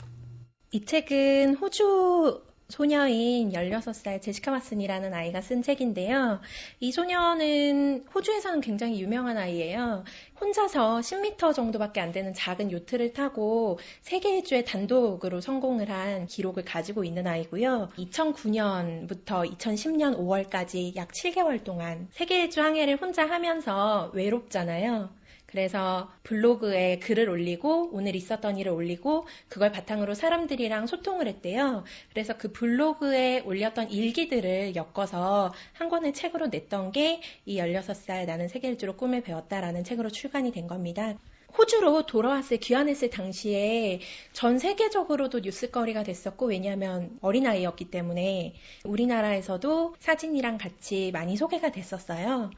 이 0.71 0.85
책은 0.85 1.55
호주 1.55 2.41
소녀인 2.73 3.51
16살 3.51 4.19
제시카 4.19 4.51
왓슨이라는 4.51 5.13
아이가 5.13 5.41
쓴 5.41 5.61
책인데요. 5.61 6.39
이 6.79 6.91
소녀는 6.91 8.05
호주에서는 8.15 8.61
굉장히 8.61 8.99
유명한 8.99 9.37
아이예요. 9.37 10.03
혼자서 10.41 10.97
10m 11.01 11.53
정도밖에 11.53 12.01
안 12.01 12.11
되는 12.11 12.33
작은 12.33 12.71
요트를 12.71 13.13
타고 13.13 13.77
세계 14.01 14.37
일주에 14.37 14.63
단독으로 14.63 15.39
성공을 15.39 15.91
한 15.91 16.25
기록을 16.25 16.65
가지고 16.65 17.03
있는 17.03 17.27
아이고요. 17.27 17.91
2009년부터 17.95 19.55
2010년 19.55 20.17
5월까지 20.17 20.95
약 20.95 21.09
7개월 21.09 21.63
동안 21.63 22.07
세계 22.09 22.41
일주 22.41 22.59
항해를 22.59 22.95
혼자 22.99 23.29
하면서 23.29 24.09
외롭잖아요. 24.15 25.11
그래서 25.53 26.11
블로그에 26.23 26.99
글을 26.99 27.29
올리고 27.29 27.91
오늘 27.93 28.15
있었던 28.15 28.57
일을 28.57 28.71
올리고 28.71 29.27
그걸 29.47 29.71
바탕으로 29.71 30.15
사람들이랑 30.15 30.87
소통을 30.87 31.27
했대요. 31.27 31.85
그래서 32.11 32.35
그 32.37 32.51
블로그에 32.51 33.41
올렸던 33.41 33.91
일기들을 33.91 34.75
엮어서 34.75 35.53
한 35.73 35.89
권의 35.89 36.13
책으로 36.13 36.47
냈던 36.47 36.91
게 36.91 37.21
이 37.45 37.57
16살 37.57 38.25
나는 38.25 38.47
세계일주로 38.47 38.95
꿈을 38.95 39.21
배웠다라는 39.21 39.83
책으로 39.83 40.09
출간이 40.09 40.51
된 40.51 40.67
겁니다. 40.67 41.13
호주로 41.57 42.05
돌아왔을 42.07 42.57
귀환했을 42.57 43.11
당시에 43.11 43.99
전 44.31 44.57
세계적으로도 44.57 45.41
뉴스거리가 45.41 46.01
됐었고 46.03 46.47
왜냐하면 46.47 47.17
어린아이였기 47.21 47.91
때문에 47.91 48.55
우리나라에서도 48.85 49.95
사진이랑 49.99 50.57
같이 50.57 51.11
많이 51.13 51.37
소개가 51.37 51.71
됐었어요. 51.71 52.49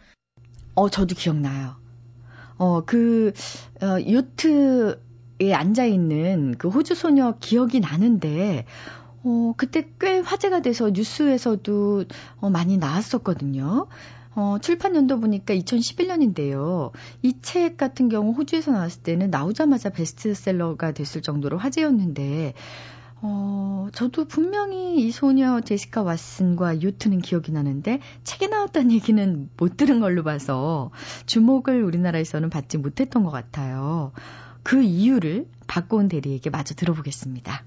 어, 0.75 0.89
저도 0.89 1.15
기억나요. 1.15 1.84
어, 2.57 2.81
그, 2.85 3.33
어, 3.81 3.97
요트에 4.09 5.53
앉아있는 5.53 6.55
그 6.57 6.69
호주 6.69 6.95
소녀 6.95 7.37
기억이 7.39 7.79
나는데, 7.81 8.65
어, 9.23 9.53
그때 9.57 9.89
꽤 9.99 10.19
화제가 10.19 10.61
돼서 10.61 10.89
뉴스에서도 10.91 12.05
어, 12.37 12.49
많이 12.49 12.77
나왔었거든요. 12.77 13.87
어, 14.35 14.57
출판 14.61 14.95
연도 14.95 15.19
보니까 15.19 15.53
2011년인데요. 15.55 16.91
이 17.23 17.33
책 17.41 17.77
같은 17.77 18.09
경우 18.09 18.33
호주에서 18.33 18.71
나왔을 18.71 19.01
때는 19.03 19.29
나오자마자 19.31 19.89
베스트셀러가 19.89 20.91
됐을 20.93 21.21
정도로 21.21 21.57
화제였는데, 21.57 22.53
어, 23.21 23.87
저도 23.93 24.25
분명히 24.25 24.97
이 24.97 25.11
소녀 25.11 25.61
제시카 25.61 26.03
왓슨과 26.03 26.83
요트는 26.83 27.19
기억이 27.19 27.51
나는데 27.51 27.99
책에 28.23 28.47
나왔다는 28.47 28.91
얘기는 28.91 29.49
못 29.57 29.77
들은 29.77 29.99
걸로 29.99 30.23
봐서 30.23 30.91
주목을 31.25 31.83
우리나라에서는 31.83 32.49
받지 32.49 32.77
못했던 32.77 33.23
것 33.23 33.31
같아요. 33.31 34.11
그 34.63 34.81
이유를 34.81 35.47
박고은 35.67 36.07
대리에게 36.07 36.49
마저 36.49 36.75
들어보겠습니다. 36.75 37.63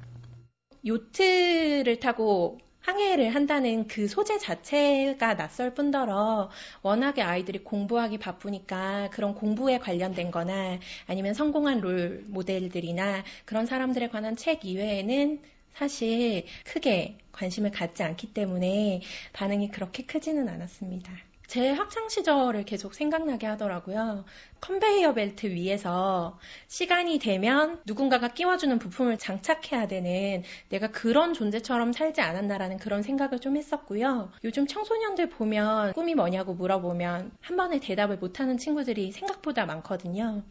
요트를 0.87 2.01
타고 2.01 2.59
항해를 2.89 3.35
한다는 3.35 3.87
그 3.87 4.09
소재 4.09 4.39
자체가 4.39 5.37
낯설 5.37 5.75
뿐더러 5.75 6.51
워낙에 6.81 7.21
아이들이 7.21 7.59
공부하기 7.59 8.17
바쁘니까 8.17 9.11
그런 9.13 9.35
공부에 9.35 9.79
관련된 9.79 10.31
거나 10.31 10.79
아니면 11.07 11.35
성공한 11.35 11.83
롤 11.83 12.25
모델들이나 12.29 13.25
그런 13.45 13.67
사람들에 13.67 14.09
관한 14.09 14.37
책 14.37 14.65
이외에는 14.65 15.39
사실 15.75 16.47
크게 16.65 17.19
관심을 17.33 17.73
갖지 17.73 18.03
않기 18.03 18.33
때문에 18.33 19.03
반응이 19.35 19.69
그렇게 19.69 20.07
크지는 20.07 20.49
않았습니다. 20.49 21.28
제 21.49 21.71
학창 21.71 22.11
시절을 22.11 22.65
계속 22.67 22.93
생각나게 22.93 23.47
하더라고요. 23.47 24.27
컨베이어 24.61 25.15
벨트 25.15 25.47
위에서 25.47 26.39
시간이 26.67 27.19
되면 27.19 27.81
누군가가 27.87 28.29
끼워주는 28.29 28.79
부품을 28.79 29.17
장착해야 29.17 29.89
되는 29.89 30.43
내가 30.69 30.89
그런 30.89 31.33
존재처럼 31.33 31.95
살지 31.95 32.21
않았나라는 32.21 32.77
그런 32.77 33.03
생각을 33.03 33.39
좀 33.39 33.57
했었고요. 33.57 34.31
요즘 34.45 34.67
청소년들 34.67 35.31
보면 35.31 35.95
꿈이 35.95 36.15
뭐냐고 36.15 36.53
물어보면 36.53 37.31
한 37.41 37.57
번에 37.57 37.81
대답을 37.81 38.19
못하는 38.19 38.59
친구들이 38.59 39.11
생각보다 39.13 39.65
많거든요. 39.65 40.43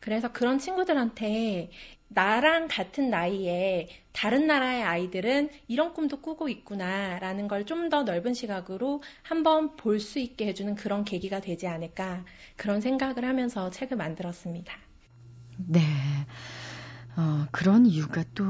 그래서 0.00 0.32
그런 0.32 0.58
친구들한테 0.58 1.70
나랑 2.08 2.68
같은 2.68 3.10
나이에 3.10 3.88
다른 4.12 4.46
나라의 4.46 4.82
아이들은 4.82 5.50
이런 5.68 5.92
꿈도 5.92 6.20
꾸고 6.20 6.48
있구나라는 6.48 7.48
걸 7.48 7.64
좀 7.66 7.88
더 7.90 8.02
넓은 8.04 8.32
시각으로 8.34 9.02
한번 9.22 9.76
볼 9.76 10.00
수 10.00 10.18
있게 10.18 10.46
해주는 10.46 10.74
그런 10.76 11.04
계기가 11.04 11.40
되지 11.40 11.66
않을까 11.66 12.24
그런 12.56 12.80
생각을 12.80 13.24
하면서 13.24 13.70
책을 13.70 13.96
만들었습니다. 13.96 14.72
네. 15.58 15.80
어, 17.16 17.46
그런 17.50 17.86
이유가 17.86 18.24
또 18.34 18.44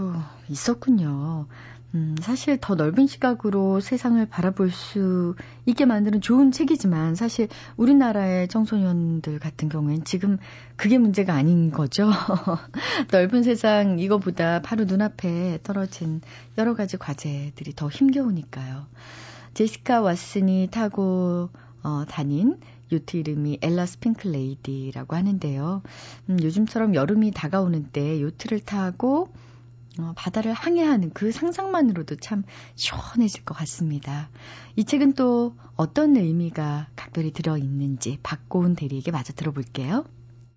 있었군요. 0.48 1.46
음, 1.94 2.14
사실 2.20 2.58
더 2.60 2.74
넓은 2.74 3.06
시각으로 3.06 3.80
세상을 3.80 4.24
바라볼 4.26 4.70
수 4.70 5.34
있게 5.64 5.86
만드는 5.86 6.20
좋은 6.20 6.52
책이지만 6.52 7.14
사실 7.14 7.48
우리나라의 7.76 8.48
청소년들 8.48 9.38
같은 9.38 9.68
경우엔 9.68 10.04
지금 10.04 10.38
그게 10.76 10.98
문제가 10.98 11.34
아닌 11.34 11.70
거죠. 11.70 12.10
넓은 13.12 13.42
세상 13.42 13.98
이거보다 13.98 14.60
바로 14.62 14.84
눈앞에 14.84 15.60
떨어진 15.62 16.20
여러 16.58 16.74
가지 16.74 16.96
과제들이 16.96 17.74
더 17.74 17.88
힘겨우니까요. 17.88 18.86
제시카 19.54 20.02
왓슨이 20.02 20.70
타고 20.70 21.48
어, 21.82 22.04
다닌 22.08 22.58
요트 22.92 23.16
이름이 23.16 23.58
엘라스 23.62 23.86
핑크 23.86 24.43
레이디라고 24.43 25.16
하는데요. 25.16 25.82
음, 26.28 26.38
요즘처럼 26.42 26.94
여름이 26.94 27.30
다가오는 27.32 27.86
때 27.92 28.20
요트를 28.20 28.60
타고 28.60 29.28
어, 29.98 30.12
바다를 30.16 30.52
항해하는 30.52 31.10
그 31.12 31.32
상상만으로도 31.32 32.16
참 32.16 32.44
시원해질 32.74 33.44
것 33.44 33.54
같습니다. 33.54 34.30
이 34.76 34.84
책은 34.84 35.14
또 35.14 35.56
어떤 35.76 36.16
의미가 36.16 36.88
각별히 36.96 37.32
들어있는지 37.32 38.18
박고은 38.22 38.74
대리에게 38.74 39.10
마저 39.10 39.32
들어볼게요. 39.32 40.04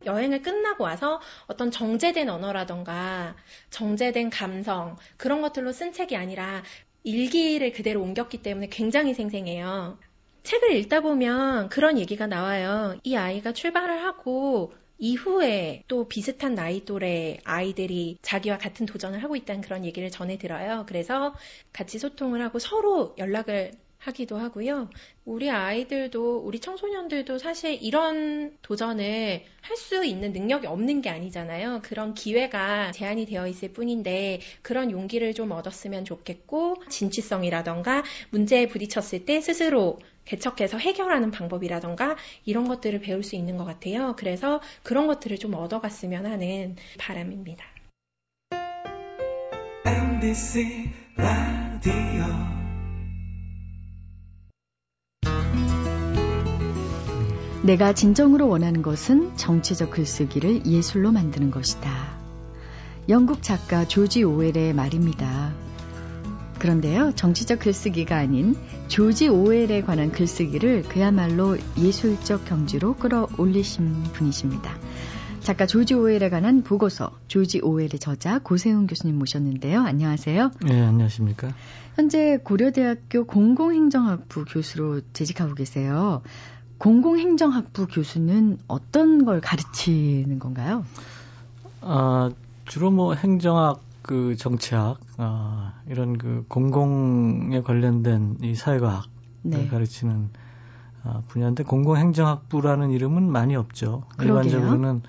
여행을 0.06 0.42
끝나고 0.42 0.84
와서 0.84 1.20
어떤 1.48 1.72
정제된 1.72 2.30
언어라던가 2.30 3.36
정제된 3.70 4.30
감성 4.30 4.98
그런 5.18 5.42
것들로 5.42 5.72
쓴 5.72 5.92
책이 5.92 6.16
아니라 6.16 6.64
일기를 7.04 7.72
그대로 7.72 8.02
옮겼기 8.02 8.42
때문에 8.42 8.68
굉장히 8.70 9.14
생생해요. 9.14 9.98
책을 10.44 10.76
읽다 10.78 11.02
보면 11.02 11.70
그런 11.70 11.98
얘기가 11.98 12.28
나와요. 12.28 12.98
이 13.04 13.16
아이가 13.16 13.52
출발을 13.52 14.04
하고 14.04 14.74
이후에 15.00 15.84
또 15.88 16.08
비슷한 16.08 16.56
나이 16.56 16.86
또래 16.86 17.40
아이들이 17.44 18.18
자기와 18.22 18.58
같은 18.58 18.86
도전을 18.86 19.24
하고 19.24 19.36
있다는 19.36 19.62
그런 19.62 19.86
얘기를 19.86 20.10
전해 20.12 20.38
들어요. 20.38 20.86
그래서 20.88 21.34
같이 21.74 22.00
소통을 22.00 22.42
하고 22.42 22.60
서로 22.60 23.16
연락을 23.18 23.72
하기도 24.00 24.38
하고요. 24.38 24.90
우리 25.26 25.50
아이들도, 25.50 26.38
우리 26.40 26.60
청소년들도 26.60 27.38
사실 27.38 27.78
이런 27.82 28.58
도전을 28.62 29.44
할 29.62 29.78
수 29.78 30.04
있는 30.06 30.34
능력이 30.34 30.68
없는 30.68 31.02
게 31.02 31.10
아니잖아요. 31.10 31.82
그런 31.84 32.14
기회가 32.14 32.92
제한이 32.92 33.26
되어 33.26 33.48
있을 33.48 33.72
뿐인데 33.74 34.40
그런 34.62 34.92
용기를 34.92 35.34
좀 35.34 35.52
얻었으면 35.52 36.06
좋겠고, 36.06 36.76
진취성이라던가 36.90 38.04
문제에 38.30 38.68
부딪혔을 38.68 39.26
때 39.26 39.42
스스로 39.42 40.00
개척해서 40.30 40.78
해결하는 40.78 41.32
방법이라던가 41.32 42.16
이런 42.46 42.68
것들을 42.68 43.02
배울 43.02 43.24
수 43.24 43.36
있는 43.36 43.58
것 43.58 43.66
같아요. 43.66 44.16
그래서 44.16 44.62
그런 44.84 45.08
것들을 45.08 45.38
좀 45.40 45.56
얻어갔으면 45.56 46.26
하는 46.28 46.76
바람입니다. 47.00 47.66
MBC 49.86 50.92
라디오 51.18 51.94
내가 57.64 57.94
진정으로 57.94 58.48
원하는 58.48 58.82
것은 58.82 59.36
정치적 59.36 59.92
글쓰기를 59.92 60.66
예술로 60.66 61.12
만드는 61.12 61.52
것이다. 61.52 62.18
영국 63.10 63.42
작가 63.42 63.88
조지 63.88 64.24
오웰의 64.24 64.74
말입니다. 64.74 65.69
그런데요, 66.60 67.14
정치적 67.16 67.60
글쓰기가 67.60 68.18
아닌 68.18 68.56
조지 68.90 69.30
오웰에 69.30 69.82
관한 69.82 70.12
글쓰기를 70.12 70.84
그야말로 70.84 71.58
예술적 71.78 72.46
경지로 72.46 72.96
끌어올리신 72.96 74.04
분이십니다. 74.14 74.78
작가 75.40 75.66
조지 75.66 75.94
오웰에 75.94 76.30
관한 76.30 76.62
보고서, 76.62 77.18
조지 77.30 77.62
오웰의 77.62 78.00
저자 78.00 78.40
고세훈 78.40 78.88
교수님 78.88 79.18
모셨는데요. 79.18 79.82
안녕하세요. 79.82 80.52
네, 80.66 80.82
안녕하십니까. 80.82 81.54
현재 81.96 82.38
고려대학교 82.44 83.26
공공행정학부 83.26 84.44
교수로 84.46 85.02
재직하고 85.14 85.56
계세요. 85.56 86.22
공공행정학부 86.78 87.88
교수는 87.88 88.58
어떤 88.68 89.26
걸 89.26 89.40
가르치는 89.42 90.40
건가요? 90.40 90.86
아, 91.82 92.32
주로 92.66 92.92
뭐 92.92 93.14
행정학, 93.14 93.82
그 94.02 94.36
정치학, 94.36 95.00
아, 95.18 95.74
이런 95.88 96.18
그 96.18 96.46
공공에 96.48 97.62
관련된 97.62 98.38
이 98.42 98.56
사회과학을 98.56 99.10
네. 99.44 99.68
가르치는 99.68 100.30
아, 101.04 101.22
분야인데 101.28 101.64
공공행정학부라는 101.64 102.92
이름은 102.92 103.32
많이 103.32 103.56
없죠. 103.56 104.04
그러게요. 104.18 104.40
일반적으로는 104.40 105.02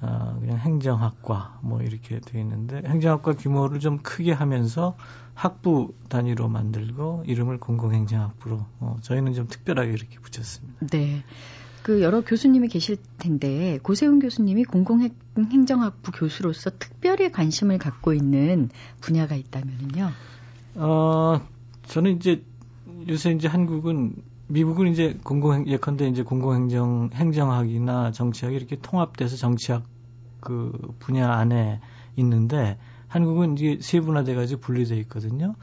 어, 0.00 0.36
그냥 0.38 0.58
행정학과 0.58 1.60
뭐 1.62 1.80
이렇게 1.80 2.20
되어 2.20 2.40
있는데 2.42 2.82
행정학과 2.86 3.32
규모를 3.34 3.80
좀 3.80 3.98
크게 3.98 4.32
하면서 4.32 4.96
학부 5.32 5.94
단위로 6.08 6.48
만들고 6.48 7.24
이름을 7.26 7.58
공공행정학부로 7.58 8.66
어, 8.80 8.96
저희는 9.00 9.32
좀 9.34 9.48
특별하게 9.48 9.92
이렇게 9.92 10.18
붙였습니다. 10.18 10.86
네. 10.90 11.22
그 11.84 12.00
여러 12.00 12.22
교수님이 12.22 12.68
계실 12.68 12.96
텐데 13.18 13.78
고세훈 13.82 14.18
교수님이 14.18 14.64
공공행정학부 14.64 16.12
교수로서 16.12 16.70
특별히 16.78 17.30
관심을 17.30 17.76
갖고 17.76 18.14
있는 18.14 18.70
분야가 19.02 19.34
있다면요. 19.34 20.10
어, 20.76 21.46
저는 21.86 22.16
이제 22.16 22.42
요새 23.06 23.32
이제 23.32 23.48
한국은 23.48 24.14
미국은 24.46 24.92
이제 24.92 25.18
공공 25.22 25.68
예컨대 25.68 26.08
이제 26.08 26.22
공공행정 26.22 27.10
행정학이나 27.12 28.12
정치학이 28.12 28.56
이렇게 28.56 28.76
통합돼서 28.80 29.36
정치학 29.36 29.84
그 30.40 30.72
분야 31.00 31.32
안에 31.34 31.82
있는데 32.16 32.78
한국은 33.08 33.58
이제 33.58 33.78
세분화돼 33.82 34.34
가지고 34.34 34.62
분리돼 34.62 34.96
있거든요. 35.00 35.54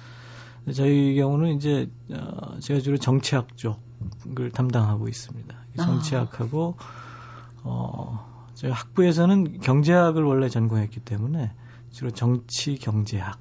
저희 0.72 1.16
경우는 1.16 1.56
이제 1.56 1.90
어, 2.12 2.60
제가 2.60 2.80
주로 2.80 2.98
정치학 2.98 3.58
쪽을 3.58 4.52
담당하고 4.52 5.08
있습니다. 5.08 5.61
아. 5.78 5.86
정치학하고 5.86 6.76
어 7.64 8.50
저희 8.54 8.72
학부에서는 8.72 9.60
경제학을 9.62 10.24
원래 10.24 10.50
전공했기 10.50 11.00
때문에 11.00 11.52
주로 11.92 12.12
정치 12.12 12.76
경제학 12.76 13.40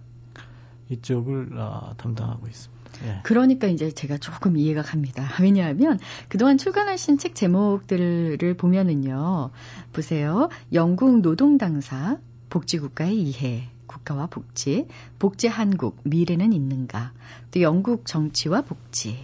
이쪽을 0.88 1.56
어, 1.56 1.94
담당하고 1.96 2.46
있습니다. 2.46 2.80
예. 3.04 3.20
그러니까 3.22 3.68
이제 3.68 3.90
제가 3.90 4.18
조금 4.18 4.56
이해가 4.56 4.82
갑니다. 4.82 5.24
왜냐하면 5.40 5.98
그동안 6.28 6.58
출간하신 6.58 7.18
책 7.18 7.34
제목들을 7.34 8.54
보면은요. 8.54 9.50
보세요. 9.92 10.48
영국 10.72 11.20
노동당사, 11.20 12.18
복지국가의 12.50 13.20
이해, 13.22 13.68
국가와 13.86 14.26
복지, 14.26 14.86
복지 15.18 15.46
한국, 15.48 16.00
미래는 16.04 16.52
있는가, 16.52 17.12
또 17.52 17.60
영국 17.60 18.06
정치와 18.06 18.62
복지, 18.62 19.18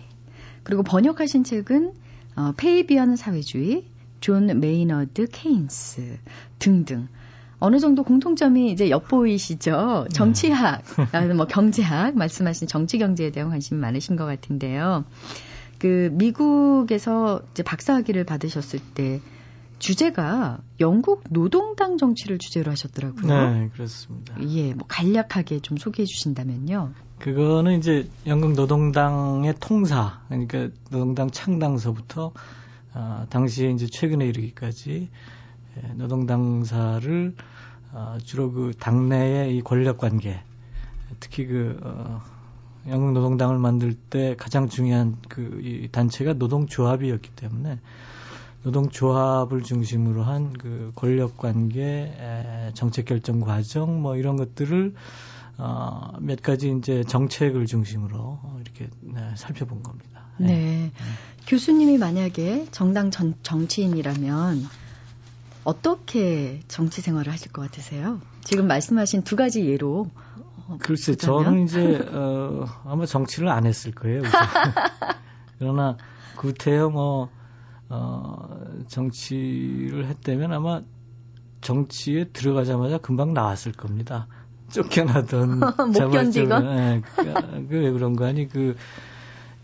그리고 0.63 0.83
번역하신 0.83 1.45
책은 1.45 1.95
어, 2.37 2.53
페이비언 2.57 3.17
사회주의, 3.17 3.85
존 4.21 4.61
메이너드 4.61 5.27
케인스 5.33 6.19
등등. 6.59 7.09
어느 7.59 7.79
정도 7.79 8.03
공통점이 8.03 8.71
이제 8.71 8.91
엿보이시죠? 8.91 10.09
정치학, 10.13 10.83
네. 11.13 11.33
뭐 11.33 11.47
경제학, 11.47 12.15
말씀하신 12.17 12.69
정치 12.69 12.99
경제에 12.99 13.31
대한 13.31 13.49
관심이 13.49 13.81
많으신 13.81 14.17
것 14.17 14.27
같은데요. 14.27 15.05
그 15.79 16.11
미국에서 16.13 17.41
이제 17.53 17.63
박사학위를 17.63 18.25
받으셨을 18.25 18.81
때 18.95 19.21
주제가 19.79 20.59
영국 20.81 21.25
노동당 21.31 21.99
정치를 21.99 22.39
주제로 22.39 22.71
하셨더라고요. 22.73 23.27
네, 23.27 23.71
그렇습니다. 23.73 24.35
예, 24.43 24.75
뭐 24.75 24.87
간략하게 24.89 25.61
좀 25.61 25.77
소개해 25.77 26.07
주신다면요. 26.07 26.93
그거는 27.19 27.79
이제 27.79 28.09
영국 28.27 28.53
노동당의 28.53 29.55
통사, 29.61 30.21
그러니까 30.29 30.69
노동당 30.91 31.31
창당서부터 31.31 32.33
어, 32.95 33.27
당시에 33.29 33.71
이제 33.71 33.87
최근에 33.87 34.27
이르기까지 34.27 35.09
예, 35.77 35.89
노동당사를 35.95 37.35
어, 37.93 38.19
주로 38.25 38.53
그 38.53 38.73
당내의 38.79 39.57
이 39.57 39.63
권력 39.63 39.99
관계, 39.99 40.43
특히 41.21 41.47
그 41.47 41.79
어, 41.83 42.23
영국 42.89 43.13
노동당을 43.13 43.59
만들 43.59 43.95
때 43.95 44.37
가장 44.39 44.69
중요한 44.69 45.17
그 45.29 45.61
이 45.63 45.89
단체가 45.91 46.35
노동조합이었기 46.35 47.31
때문에 47.31 47.81
노동조합을 48.67 49.63
중심으로 49.63 50.25
한 50.25 50.53
그 50.59 50.91
권력 50.97 51.37
관계, 51.37 52.13
정책 52.75 53.05
결정 53.05 53.41
과정 53.41 54.03
뭐 54.03 54.17
이런 54.17 54.37
것들을 54.37 54.95
어, 55.59 56.13
몇 56.21 56.43
가지 56.43 56.75
이제 56.77 57.05
정책을 57.05 57.67
중심으로 57.67 58.41
이렇게 58.61 58.91
네, 59.01 59.21
살펴본 59.37 59.83
겁니다. 59.85 60.27
네. 60.39 60.47
네. 60.49 60.93
교수님이 61.47 61.97
만약에 61.99 62.67
정당 62.73 63.13
전, 63.13 63.35
정치인이라면 63.43 64.65
어떻게 65.63 66.61
정치 66.67 67.01
생활을 67.01 67.33
하실 67.33 67.53
것 67.53 67.63
같으세요? 67.63 68.21
지금 68.45 68.67
말씀하신 68.67 69.23
두 69.23 69.37
가지 69.37 69.65
예로. 69.65 70.11
어, 70.69 70.77
글쎄, 70.81 71.13
보자면? 71.13 71.45
저는 71.45 71.65
이제, 71.65 71.99
어, 72.13 72.67
아마 72.85 73.07
정치를 73.07 73.49
안 73.49 73.65
했을 73.65 73.93
거예요. 73.93 74.23
그러나, 75.59 75.97
구태여 76.37 76.91
뭐, 76.91 77.31
어, 77.89 78.49
정치를 78.89 80.07
했다면 80.07 80.53
아마 80.53 80.83
정치에 81.61 82.25
들어가자마자 82.33 82.99
금방 82.99 83.35
나왔을 83.35 83.73
겁니다. 83.73 84.27
쫓겨나던 84.71 85.61
못 85.93 86.11
견디건 86.11 86.65
예, 86.65 87.03
그왜 87.69 87.91
그런 87.93 88.17
거 88.17 88.27
아니 88.27 88.49
그 88.49 88.77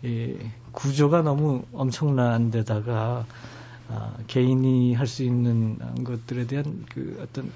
이, 0.01 0.37
구조가 0.71 1.21
너무 1.21 1.63
엄청난 1.71 2.51
데다가 2.51 3.25
아, 3.89 4.13
개인이 4.27 4.93
할 4.93 5.07
수 5.07 5.23
있는 5.23 5.77
것들에 6.03 6.47
대한 6.47 6.85
그 6.93 7.19
어떤 7.21 7.51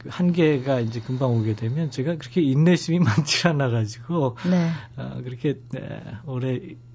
그 0.00 0.08
한계가 0.10 0.80
이제 0.80 1.00
금방 1.00 1.30
오게 1.30 1.54
되면 1.54 1.90
제가 1.90 2.16
그렇게 2.16 2.42
인내심이 2.42 2.98
많지 3.00 3.48
않아 3.48 3.70
가지고 3.70 4.36
네. 4.50 4.70
아, 4.96 5.20
그렇게 5.22 5.60
네, 5.70 6.02
오래 6.26 6.56
아, 6.56 6.91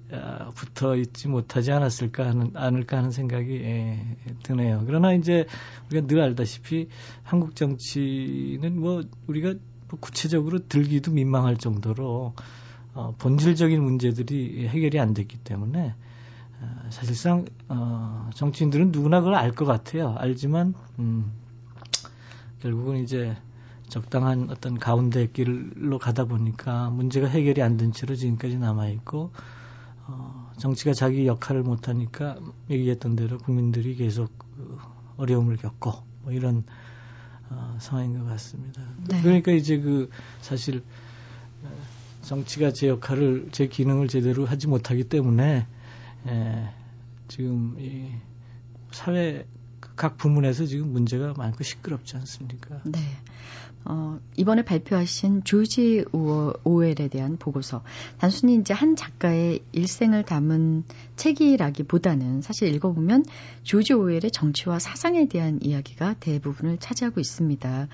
붙어 0.54 0.96
있지 0.96 1.28
못하지 1.28 1.70
않았을까 1.72 2.26
하는 2.26 2.52
않을까 2.54 2.96
하는 2.96 3.10
생각이 3.10 3.52
예, 3.56 4.16
드네요. 4.42 4.82
그러나 4.86 5.12
이제 5.12 5.46
우리가 5.90 6.06
늘 6.06 6.20
알다시피 6.20 6.88
한국 7.22 7.54
정치는 7.54 8.80
뭐 8.80 9.02
우리가 9.26 9.54
뭐 9.90 9.98
구체적으로 10.00 10.66
들기도 10.68 11.10
민망할 11.12 11.56
정도로 11.56 12.34
어, 12.94 13.14
본질적인 13.18 13.82
문제들이 13.82 14.66
해결이 14.68 14.98
안 14.98 15.14
됐기 15.14 15.38
때문에 15.38 15.94
어, 16.60 16.86
사실상 16.90 17.44
어, 17.68 18.30
정치인들은 18.34 18.92
누구나 18.92 19.20
그걸 19.20 19.34
알 19.34 19.52
것 19.52 19.66
같아요. 19.66 20.14
알지만 20.18 20.74
음, 20.98 21.30
결국은 22.60 22.98
이제 23.02 23.36
적당한 23.88 24.48
어떤 24.50 24.78
가운데 24.78 25.26
길로 25.28 25.98
가다 25.98 26.24
보니까 26.24 26.90
문제가 26.90 27.26
해결이 27.28 27.62
안 27.62 27.76
된 27.76 27.92
채로 27.92 28.14
지금까지 28.14 28.58
남아 28.58 28.88
있고 28.88 29.32
어, 30.08 30.50
정치가 30.56 30.92
자기 30.94 31.26
역할을 31.26 31.62
못하니까 31.62 32.38
얘기했던 32.70 33.14
대로 33.14 33.38
국민들이 33.38 33.94
계속 33.94 34.30
그 34.56 34.78
어려움을 35.18 35.56
겪고 35.56 35.92
뭐 36.22 36.32
이런 36.32 36.64
어, 37.50 37.76
상황인 37.80 38.18
것 38.18 38.24
같습니다. 38.26 38.82
네. 39.08 39.20
그러니까 39.22 39.52
이제 39.52 39.78
그 39.78 40.10
사실 40.40 40.82
어, 41.62 41.70
정치가 42.22 42.72
제 42.72 42.88
역할을 42.88 43.48
제 43.52 43.68
기능을 43.68 44.08
제대로 44.08 44.46
하지 44.46 44.66
못하기 44.66 45.04
때문에 45.04 45.66
에, 46.26 46.68
지금 47.28 47.76
이 47.78 48.10
사회 48.90 49.46
각 49.80 50.16
부문에서 50.16 50.66
지금 50.66 50.92
문제가 50.92 51.34
많고 51.36 51.62
시끄럽지 51.64 52.16
않습니까? 52.16 52.80
네. 52.84 53.00
어, 53.84 54.18
이번에 54.36 54.62
발표하신 54.62 55.44
조지 55.44 56.04
오웰에 56.12 57.08
대한 57.10 57.36
보고서. 57.38 57.82
단순히 58.18 58.56
이제 58.56 58.74
한 58.74 58.96
작가의 58.96 59.60
일생을 59.72 60.24
담은 60.24 60.84
책이라기보다는 61.16 62.42
사실 62.42 62.74
읽어보면 62.74 63.24
조지 63.62 63.94
오웰의 63.94 64.30
정치와 64.32 64.78
사상에 64.78 65.26
대한 65.28 65.58
이야기가 65.62 66.14
대부분을 66.20 66.78
차지하고 66.78 67.20
있습니다. 67.20 67.88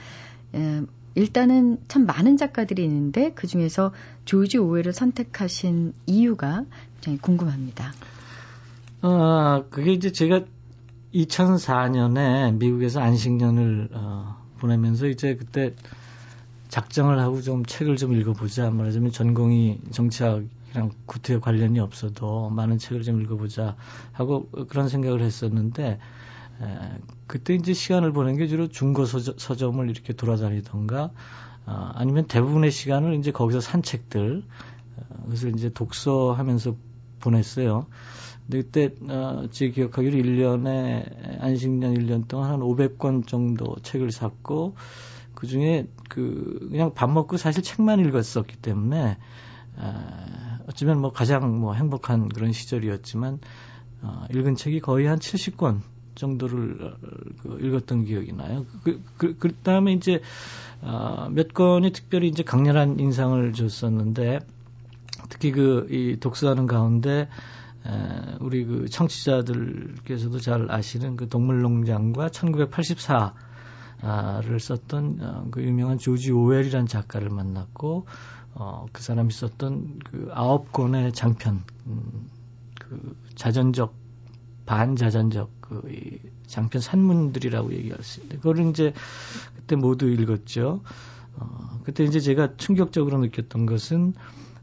에, 0.55 0.83
일단은 1.15 1.79
참 1.87 2.07
많은 2.07 2.37
작가들이 2.37 2.83
있는데 2.85 3.33
그 3.35 3.47
중에서 3.47 3.93
조지 4.25 4.59
오웰을 4.59 4.93
선택하신 4.93 5.95
이유가 6.07 6.65
굉장히 6.95 7.19
궁금합니다. 7.19 7.93
어, 9.03 9.67
그게 9.71 9.93
이제 9.93 10.11
제가 10.11 10.45
2004년에 11.15 12.57
미국에서 12.57 13.01
안식년을 13.01 13.91
어, 13.93 14.44
보내면서 14.65 15.07
이제 15.07 15.37
그때 15.37 15.75
작정을 16.69 17.21
하고 17.21 17.43
좀 17.43 17.65
책을 17.65 17.97
좀 17.97 18.15
읽어보자. 18.15 18.71
말하자면 18.71 19.13
전공이 19.13 19.81
정치학이랑 19.91 20.91
구태여 21.07 21.41
관련이 21.41 21.79
없어도 21.81 22.49
많은 22.51 22.79
책을 22.79 23.03
좀 23.03 23.21
읽어보자 23.21 23.77
하고 24.13 24.49
그런 24.69 24.89
생각을 24.89 25.21
했었는데 25.21 25.99
에, 26.63 26.99
그때 27.27 27.55
이제 27.55 27.75
시간을 27.75 28.13
보낸 28.13 28.37
게 28.37 28.47
주로 28.47 28.69
중고 28.69 29.05
서점, 29.05 29.81
을 29.81 29.91
이렇게 29.91 30.15
돌아다니던가 30.15 31.11
어, 31.67 31.91
아니면 31.95 32.27
대부분의 32.27 32.71
시간을 32.71 33.15
이제 33.15 33.33
거기서 33.33 33.61
산 33.61 33.83
책들 33.83 34.43
어, 34.97 35.23
그래서 35.27 35.49
이제 35.49 35.69
독서하면서 35.69 36.75
보냈어요. 37.21 37.87
근데 38.47 38.63
그때 38.63 38.95
어, 39.09 39.47
제 39.51 39.69
기억하기로 39.71 40.17
1년에 40.19 41.41
안식년 41.41 41.95
1년 41.95 42.29
동안 42.29 42.51
한 42.51 42.61
500권 42.61 43.27
정도 43.27 43.77
책을 43.83 44.11
샀고 44.11 44.75
그 45.35 45.47
중에 45.47 45.87
그 46.09 46.69
그냥 46.71 46.93
밥 46.95 47.11
먹고 47.11 47.37
사실 47.37 47.63
책만 47.63 48.01
읽었었기 48.01 48.57
때문에 48.57 49.17
어, 49.77 50.59
어쩌면 50.69 51.01
뭐 51.01 51.13
가장 51.13 51.59
뭐 51.59 51.75
행복한 51.75 52.29
그런 52.29 52.53
시절이었지만 52.53 53.41
어, 54.03 54.27
읽은 54.31 54.55
책이 54.55 54.81
거의 54.81 55.07
한 55.07 55.19
70권 55.19 55.81
정도를 56.15 56.95
그 57.43 57.59
읽었던 57.61 58.05
기억이 58.05 58.33
나요. 58.33 58.67
그, 58.83 59.03
그, 59.17 59.37
그 59.39 59.55
다음에 59.63 59.93
이제, 59.93 60.21
어, 60.81 61.29
몇 61.31 61.53
권이 61.55 61.93
특별히 61.93 62.29
이제 62.29 62.43
강렬한 62.43 63.01
인상을 63.01 63.53
줬었는데, 63.53 64.41
특히 65.29 65.53
그, 65.53 65.87
이 65.91 66.19
독서하는 66.21 66.67
가운데, 66.67 67.21
에, 67.21 67.29
우리 68.41 68.65
그 68.65 68.89
청취자들께서도 68.89 70.39
잘 70.41 70.71
아시는 70.71 71.17
그 71.17 71.29
동물농장과 71.29 72.31
1984, 72.31 73.35
를 74.43 74.61
썼던 74.61 75.19
어, 75.23 75.47
그 75.51 75.63
유명한 75.63 75.97
조지 75.97 76.31
오웰이라는 76.31 76.87
작가를 76.87 77.31
만났고 77.31 78.07
어, 78.53 78.85
그 78.93 79.03
사람이 79.03 79.33
썼던 79.33 80.01
그 80.11 80.29
아홉 80.33 80.73
권의 80.73 81.13
장편 81.13 81.63
음, 81.87 82.29
그 82.79 83.17
자전적 83.35 83.95
반자전적 84.67 85.61
그이 85.63 86.19
장편 86.47 86.83
산문들이라고 86.83 87.73
얘기할 87.73 88.03
수 88.03 88.21
있는데 88.21 88.37
그걸 88.37 88.69
이제 88.69 88.93
그때 89.57 89.77
모두 89.77 90.11
읽었죠. 90.11 90.83
어, 91.37 91.81
그때 91.85 92.05
이제 92.05 92.21
제가 92.21 92.57
충격적으로 92.59 93.19
느꼈던 93.19 93.65
것은 93.65 94.13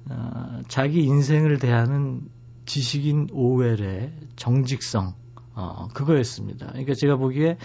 어, 0.10 0.62
자기 0.68 1.04
인생을 1.04 1.58
대하는 1.58 2.30
지식인 2.72 3.28
오웰의 3.34 4.14
정직성 4.38 5.14
어, 5.56 5.90
그거였습니다. 5.94 6.68
그러니까 6.68 6.94
제가 6.94 7.18
보기에 7.18 7.58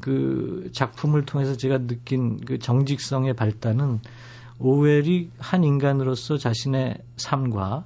그 0.00 0.70
작품을 0.72 1.26
통해서 1.26 1.58
제가 1.58 1.86
느낀 1.86 2.40
그 2.40 2.58
정직성의 2.58 3.34
발단은 3.34 4.00
오웰이 4.58 5.30
한 5.38 5.62
인간으로서 5.62 6.38
자신의 6.38 7.02
삶과 7.18 7.84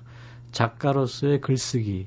작가로서의 0.52 1.40
글쓰기 1.40 2.06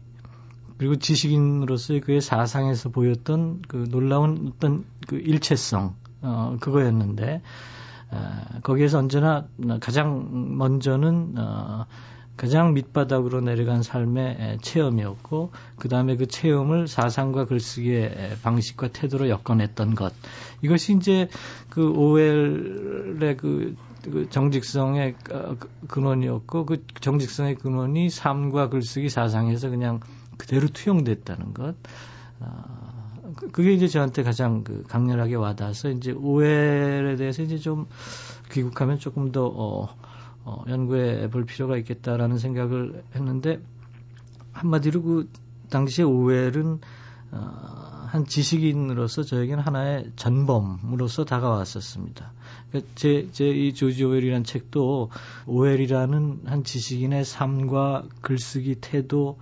그리고 0.77 0.95
지식인으로서의 0.95 1.99
그의 1.99 2.21
사상에서 2.21 2.87
보였던 2.87 3.63
그 3.67 3.89
놀라운 3.89 4.53
어떤 4.55 4.85
그 5.07 5.17
일체성 5.17 5.93
어 6.21 6.55
그거였는데 6.61 7.41
어, 8.11 8.59
거기에서 8.63 8.99
언제나 8.99 9.45
가장 9.81 10.57
먼저는 10.57 11.33
어 11.37 11.85
가장 12.35 12.73
밑바닥으로 12.73 13.41
내려간 13.41 13.83
삶의 13.83 14.57
체험이었고 14.61 15.51
그 15.77 15.87
다음에 15.87 16.15
그 16.15 16.27
체험을 16.27 16.87
사상과 16.87 17.45
글쓰기의 17.45 18.37
방식과 18.41 18.87
태도로 18.87 19.29
엮어냈던 19.29 19.95
것 19.95 20.13
이것이 20.61 20.95
이제 20.95 21.29
그 21.69 21.91
오웰의 21.91 23.37
그, 23.37 23.75
그 24.03 24.29
정직성의 24.29 25.15
어, 25.31 25.55
그 25.59 25.69
근원이었고 25.87 26.65
그 26.65 26.83
정직성의 26.99 27.55
근원이 27.55 28.09
삶과 28.09 28.69
글쓰기 28.69 29.09
사상에서 29.09 29.69
그냥 29.69 29.99
그대로 30.37 30.67
투영됐다는 30.67 31.53
것. 31.53 31.75
아, 32.39 32.83
그, 33.35 33.51
그게 33.51 33.73
이제 33.73 33.87
저한테 33.87 34.23
가장 34.23 34.63
그 34.63 34.83
강렬하게 34.87 35.35
와닿아서 35.35 35.89
이제 35.89 36.11
오웰에 36.11 37.15
대해서 37.15 37.43
이제 37.43 37.57
좀 37.57 37.87
귀국하면 38.51 38.99
조금 38.99 39.31
더 39.31 39.45
어, 39.45 39.95
어, 40.45 40.63
연구해 40.67 41.29
볼 41.29 41.45
필요가 41.45 41.77
있겠다라는 41.77 42.37
생각을 42.37 43.03
했는데 43.15 43.59
한마디로 44.51 45.01
그 45.01 45.29
당시에 45.69 46.05
오웰은 46.05 46.79
어, 47.31 48.07
한 48.07 48.25
지식인으로서 48.25 49.23
저에게는 49.23 49.63
하나의 49.63 50.11
전범으로서 50.15 51.25
다가왔었습니다. 51.25 52.31
그러니까 52.69 52.91
제, 52.95 53.27
제 53.31 53.45
이 53.49 53.73
조지 53.73 54.03
오웰이라는 54.03 54.43
책도 54.43 55.09
오웰이라는 55.47 56.41
한 56.45 56.63
지식인의 56.63 57.25
삶과 57.25 58.03
글쓰기 58.21 58.75
태도 58.75 59.39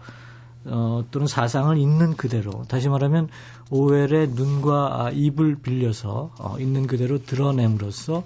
어, 0.64 1.04
또는 1.12 1.28
사상을 1.28 1.76
있는 1.78 2.16
그대로 2.16 2.64
다시 2.68 2.88
말하면 2.88 3.30
오웰의 3.72 4.30
눈과 4.36 5.12
입을 5.14 5.56
빌려서 5.56 6.32
어, 6.40 6.58
있는 6.60 6.88
그대로 6.88 7.22
드러냄으로써 7.24 8.24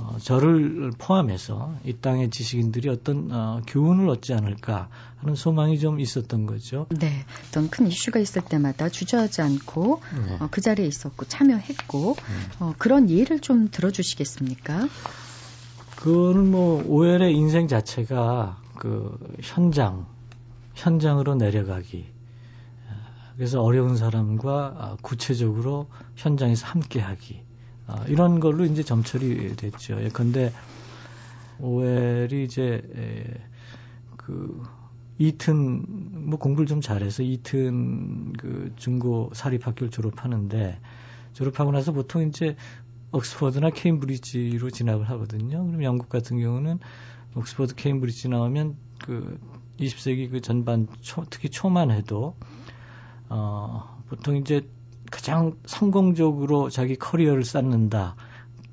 어, 0.00 0.16
저를 0.20 0.92
포함해서 0.96 1.74
이 1.84 1.92
땅의 1.94 2.30
지식인들이 2.30 2.88
어떤 2.88 3.30
어, 3.32 3.60
교훈을 3.66 4.08
얻지 4.08 4.32
않을까 4.34 4.88
하는 5.16 5.34
소망이 5.34 5.78
좀 5.78 5.98
있었던 5.98 6.46
거죠. 6.46 6.86
네, 6.90 7.24
어떤 7.48 7.68
큰 7.68 7.86
이슈가 7.88 8.20
있을 8.20 8.42
때마다 8.42 8.88
주저하지 8.88 9.42
않고 9.42 10.00
네. 10.26 10.36
어, 10.40 10.48
그 10.50 10.60
자리에 10.60 10.86
있었고 10.86 11.24
참여했고 11.26 12.16
네. 12.16 12.56
어, 12.60 12.74
그런 12.78 13.10
예를 13.10 13.40
좀 13.40 13.68
들어주시겠습니까? 13.70 14.88
그거는 15.96 16.50
뭐 16.50 16.82
오웰의 16.86 17.34
인생 17.34 17.66
자체가 17.66 18.60
그 18.76 19.18
현장, 19.42 20.06
현장으로 20.74 21.34
내려가기. 21.34 22.06
그래서 23.34 23.62
어려운 23.62 23.96
사람과 23.96 24.74
아, 24.78 24.96
구체적으로 25.00 25.86
현장에서 26.16 26.66
함께하기. 26.66 27.47
아, 27.88 28.04
이런 28.06 28.38
걸로 28.38 28.64
이제 28.66 28.82
점철이 28.82 29.56
됐죠. 29.56 30.02
예컨대 30.04 30.52
오웰이 31.58 32.44
이제 32.44 32.82
에, 32.94 33.24
그 34.18 34.62
이튼 35.18 35.84
뭐 36.28 36.38
공부를 36.38 36.66
좀 36.66 36.82
잘해서 36.82 37.22
이튼 37.22 38.34
그 38.34 38.72
중고 38.76 39.30
사립학교를 39.32 39.90
졸업하는데 39.90 40.78
졸업하고 41.32 41.72
나서 41.72 41.92
보통 41.92 42.28
이제 42.28 42.56
옥스퍼드나 43.10 43.70
케임브리지로 43.70 44.70
진학을 44.70 45.08
하거든요. 45.10 45.64
그럼 45.64 45.82
영국 45.82 46.10
같은 46.10 46.38
경우는 46.38 46.78
옥스퍼드, 47.34 47.74
케임브리지 47.74 48.28
나오면 48.28 48.76
그 49.02 49.40
20세기 49.80 50.30
그 50.30 50.40
전반 50.42 50.88
초, 51.00 51.24
특히 51.30 51.48
초만 51.48 51.90
해도 51.90 52.36
어 53.30 54.02
보통 54.08 54.36
이제 54.36 54.68
가장 55.10 55.56
성공적으로 55.66 56.70
자기 56.70 56.96
커리어를 56.96 57.44
쌓는다. 57.44 58.16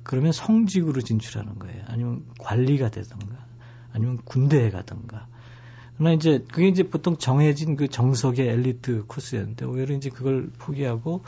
그러면 0.02 0.32
성직으로 0.32 1.00
진출하는 1.00 1.58
거예요. 1.58 1.82
아니면 1.88 2.24
관리가 2.38 2.90
되던가, 2.90 3.36
아니면 3.92 4.18
군대에 4.24 4.70
가던가. 4.70 5.26
그러나 5.96 6.12
이제 6.12 6.44
그게 6.52 6.68
이제 6.68 6.82
보통 6.84 7.16
정해진 7.16 7.76
그 7.76 7.88
정석의 7.88 8.46
엘리트 8.46 9.06
코스였는데 9.06 9.64
오히려 9.64 9.96
이제 9.96 10.10
그걸 10.10 10.50
포기하고 10.58 11.22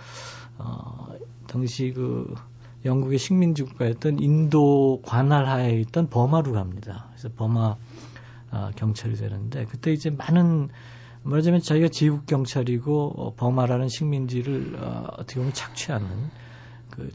어 0.59 1.09
당시 1.47 1.93
그 1.95 2.35
영국의 2.85 3.19
식민지 3.19 3.63
국가였던 3.65 4.21
인도 4.21 5.01
관할 5.05 5.47
하에 5.47 5.81
있던 5.81 6.09
버마로 6.09 6.53
갑니다. 6.53 7.07
그래서 7.11 7.31
버마 7.35 7.77
어, 8.51 8.71
경찰이 8.77 9.17
되는데 9.17 9.65
그때 9.65 9.93
이제 9.93 10.11
많은 10.11 10.69
말하자면 11.29 11.61
자기가 11.61 11.89
지국 11.89 12.27
경찰이고 12.27 13.13
어, 13.17 13.35
버마라는 13.35 13.89
식민지를 13.89 14.77
어, 14.77 15.07
어떻게 15.19 15.37
보면 15.37 15.53
착취하는 15.53 16.31
그 16.91 17.11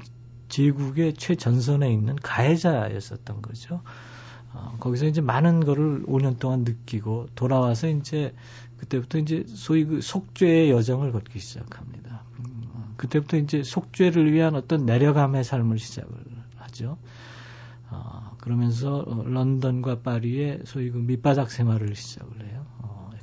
제국의 0.49 1.13
최전선에 1.15 1.91
있는 1.91 2.15
가해자였었던 2.17 3.41
거죠. 3.41 3.81
어, 4.53 4.77
거기서 4.79 5.07
이제 5.07 5.19
많은 5.19 5.65
거를 5.65 6.03
5년 6.05 6.37
동안 6.37 6.63
느끼고 6.63 7.29
돌아와서 7.33 7.87
이제 7.87 8.35
그때부터 8.77 9.17
이제 9.17 9.45
소위 9.47 9.85
그 9.85 9.99
속죄의 9.99 10.69
여정을 10.69 11.11
걷기 11.11 11.39
시작합니다. 11.39 12.23
음, 12.39 12.93
그때부터 12.97 13.37
이제 13.37 13.63
속죄를 13.63 14.31
위한 14.31 14.53
어떤 14.53 14.85
내려감의 14.85 15.43
삶을 15.43 15.79
시작을 15.79 16.13
하죠. 16.57 16.99
어, 17.89 18.35
그러면서 18.39 18.99
어, 18.99 19.23
런던과 19.23 20.01
파리의 20.01 20.61
소위 20.65 20.91
그 20.91 20.99
밑바닥 20.99 21.49
생활을 21.49 21.95
시작을 21.95 22.47
해요. 22.47 22.62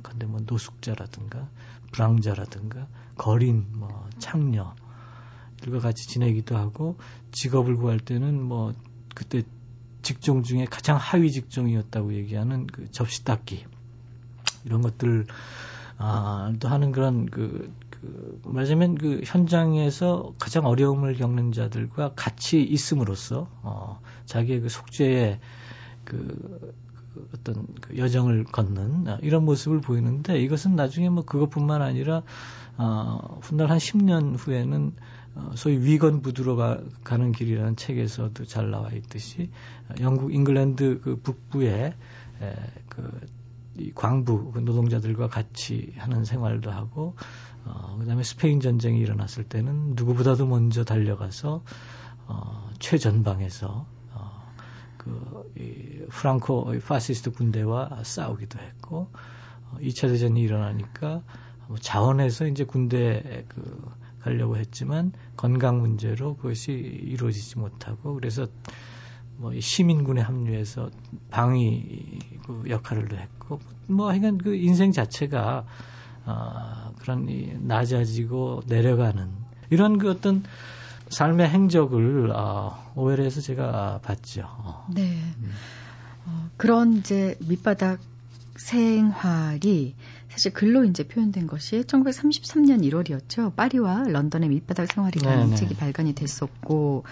근데 0.01 0.25
뭐 0.25 0.39
노숙자라든가 0.45 1.47
불황자라든가 1.91 2.87
거린 3.15 3.65
뭐 3.73 4.09
창녀 4.19 4.75
들과 5.61 5.79
같이 5.79 6.07
지내기도 6.07 6.57
하고 6.57 6.97
직업을 7.31 7.77
구할 7.77 7.99
때는 7.99 8.41
뭐 8.41 8.73
그때 9.13 9.43
직종 10.01 10.43
중에 10.43 10.65
가장 10.65 10.97
하위 10.97 11.31
직종이었다고 11.31 12.15
얘기하는 12.15 12.67
그 12.67 12.89
접시 12.91 13.23
닦기 13.23 13.65
이런 14.65 14.81
것들 14.81 15.25
아, 15.97 16.51
또 16.59 16.67
하는 16.67 16.91
그런 16.91 17.27
그, 17.27 17.71
그 17.91 18.41
말하자면 18.45 18.95
그 18.95 19.21
현장에서 19.23 20.33
가장 20.39 20.65
어려움을 20.65 21.15
겪는 21.15 21.51
자들과 21.51 22.13
같이 22.15 22.63
있음으로써 22.63 23.47
어, 23.61 24.01
자기의 24.25 24.61
그 24.61 24.69
속죄의 24.69 25.39
그 26.03 26.73
어떤 27.33 27.67
그 27.81 27.97
여정을 27.97 28.45
걷는 28.45 29.07
아, 29.07 29.17
이런 29.21 29.45
모습을 29.45 29.81
보이는데 29.81 30.39
이것은 30.41 30.75
나중에 30.75 31.09
뭐 31.09 31.23
그것뿐만 31.23 31.81
아니라 31.81 32.23
어, 32.77 33.39
훗날 33.41 33.69
한 33.69 33.77
10년 33.77 34.35
후에는 34.37 34.93
어, 35.35 35.51
소위 35.55 35.77
위건 35.77 36.21
부두로 36.21 36.55
가, 36.55 36.81
가는 37.03 37.31
길이라는 37.31 37.75
책에서도 37.75 38.45
잘 38.45 38.71
나와 38.71 38.91
있듯이 38.91 39.49
어, 39.89 39.93
영국 40.01 40.33
잉글랜드 40.33 41.01
그 41.01 41.15
북부에 41.17 41.93
에, 42.41 42.55
그이 42.89 43.91
광부 43.93 44.51
그 44.51 44.59
노동자들과 44.59 45.27
같이 45.27 45.93
하는 45.97 46.25
생활도 46.25 46.71
하고 46.71 47.15
어, 47.65 47.97
그다음에 47.99 48.23
스페인 48.23 48.59
전쟁이 48.59 48.99
일어났을 48.99 49.43
때는 49.43 49.93
누구보다도 49.95 50.47
먼저 50.47 50.83
달려가서 50.83 51.63
어, 52.27 52.69
최전방에서 52.79 53.85
그, 53.85 54.00
이 55.57 56.05
프랑코 56.09 56.73
파시스트 56.85 57.31
군대와 57.31 58.03
싸우기도 58.03 58.59
했고, 58.59 59.09
어, 59.71 59.77
2차 59.79 60.07
대전이 60.07 60.41
일어나니까 60.41 61.21
뭐 61.67 61.77
자원에서 61.77 62.47
이제 62.47 62.63
군대 62.63 63.45
그 63.47 63.91
가려고 64.19 64.57
했지만 64.57 65.13
건강 65.35 65.79
문제로 65.79 66.35
그것이 66.35 66.71
이루어지지 66.71 67.57
못하고 67.57 68.13
그래서 68.13 68.47
뭐 69.37 69.59
시민군에 69.59 70.21
합류해서 70.21 70.91
방위 71.31 72.19
그 72.45 72.63
역할을 72.69 73.19
했고 73.19 73.59
뭐 73.87 74.09
하여간 74.09 74.37
그 74.37 74.55
인생 74.55 74.91
자체가 74.91 75.65
어, 76.25 76.93
그런 76.99 77.27
이 77.29 77.51
낮아지고 77.59 78.61
내려가는 78.67 79.29
이런 79.71 79.97
그 79.97 80.11
어떤 80.11 80.43
삶의 81.11 81.49
행적을 81.49 82.31
어, 82.31 82.91
오해해서 82.95 83.41
제가 83.41 83.99
봤죠. 84.03 84.47
네. 84.93 85.19
음. 85.39 85.51
어, 86.25 86.49
그런 86.57 86.93
이제 86.93 87.37
밑바닥 87.47 87.99
생활이 88.55 89.95
사실 90.29 90.53
글로 90.53 90.85
이제 90.85 91.03
표현된 91.03 91.45
것이 91.47 91.81
1933년 91.81 92.81
1월이었죠. 92.89 93.53
파리와 93.55 94.05
런던의 94.07 94.47
밑바닥 94.49 94.91
생활이라는 94.91 95.45
네네. 95.45 95.55
책이 95.57 95.75
발간이 95.75 96.15
됐었고, 96.15 97.03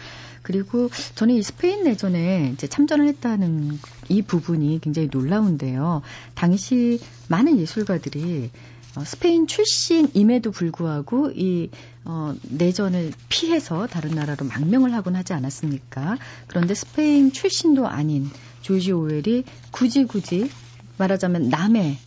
그리고 0.42 0.90
저는 1.16 1.36
이 1.36 1.44
스페인 1.44 1.84
내전에 1.84 2.52
이제 2.54 2.68
참전을 2.68 3.08
했다는 3.08 3.78
이 4.08 4.22
부분이 4.22 4.80
굉장히 4.82 5.10
놀라운데요. 5.12 6.02
당시 6.34 7.02
많은 7.28 7.58
예술가들이 7.58 8.52
어, 9.00 9.04
스페인 9.06 9.48
출신임에도 9.48 10.52
불구하고 10.52 11.32
이 11.32 11.70
어, 12.04 12.36
내전을 12.44 13.14
피해서 13.30 13.88
다른 13.88 14.12
나라로 14.12 14.46
망명을 14.46 14.94
하곤 14.94 15.16
하지 15.16 15.32
않았습니까? 15.34 16.18
그런데 16.48 16.74
스페인 16.74 17.32
출신도 17.32 17.88
아닌 17.88 18.30
조지 18.62 18.92
오웰이 18.92 19.46
굳이 19.72 20.04
굳이 20.04 20.52
말하자면 20.98 21.48
남의 21.48 21.98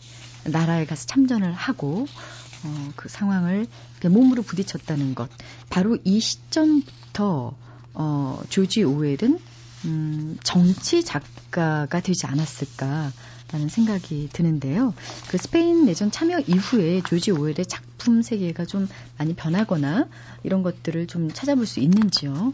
나라에 0.45 0.85
가서 0.85 1.07
참전을 1.07 1.51
하고 1.51 2.05
어, 2.63 2.89
그 2.95 3.09
상황을 3.09 3.65
몸으로 4.05 4.43
부딪혔다는 4.43 5.15
것. 5.15 5.29
바로 5.69 5.97
이 6.03 6.19
시점부터 6.19 7.55
어, 7.95 8.41
조지 8.49 8.83
오웰은 8.83 9.39
음, 9.85 10.37
정치 10.43 11.03
작가가 11.03 11.99
되지 12.01 12.27
않았을까 12.27 13.11
라는 13.51 13.69
생각이 13.69 14.29
드는데요. 14.33 14.93
그 15.29 15.37
스페인 15.37 15.85
내전 15.85 16.09
참여 16.09 16.39
이후에 16.39 17.01
조지 17.01 17.31
오웰의 17.31 17.65
작품 17.67 18.21
세계가 18.21 18.65
좀 18.65 18.87
많이 19.17 19.35
변하거나 19.35 20.07
이런 20.43 20.63
것들을 20.63 21.07
좀 21.07 21.29
찾아볼 21.29 21.65
수 21.67 21.79
있는지요? 21.79 22.53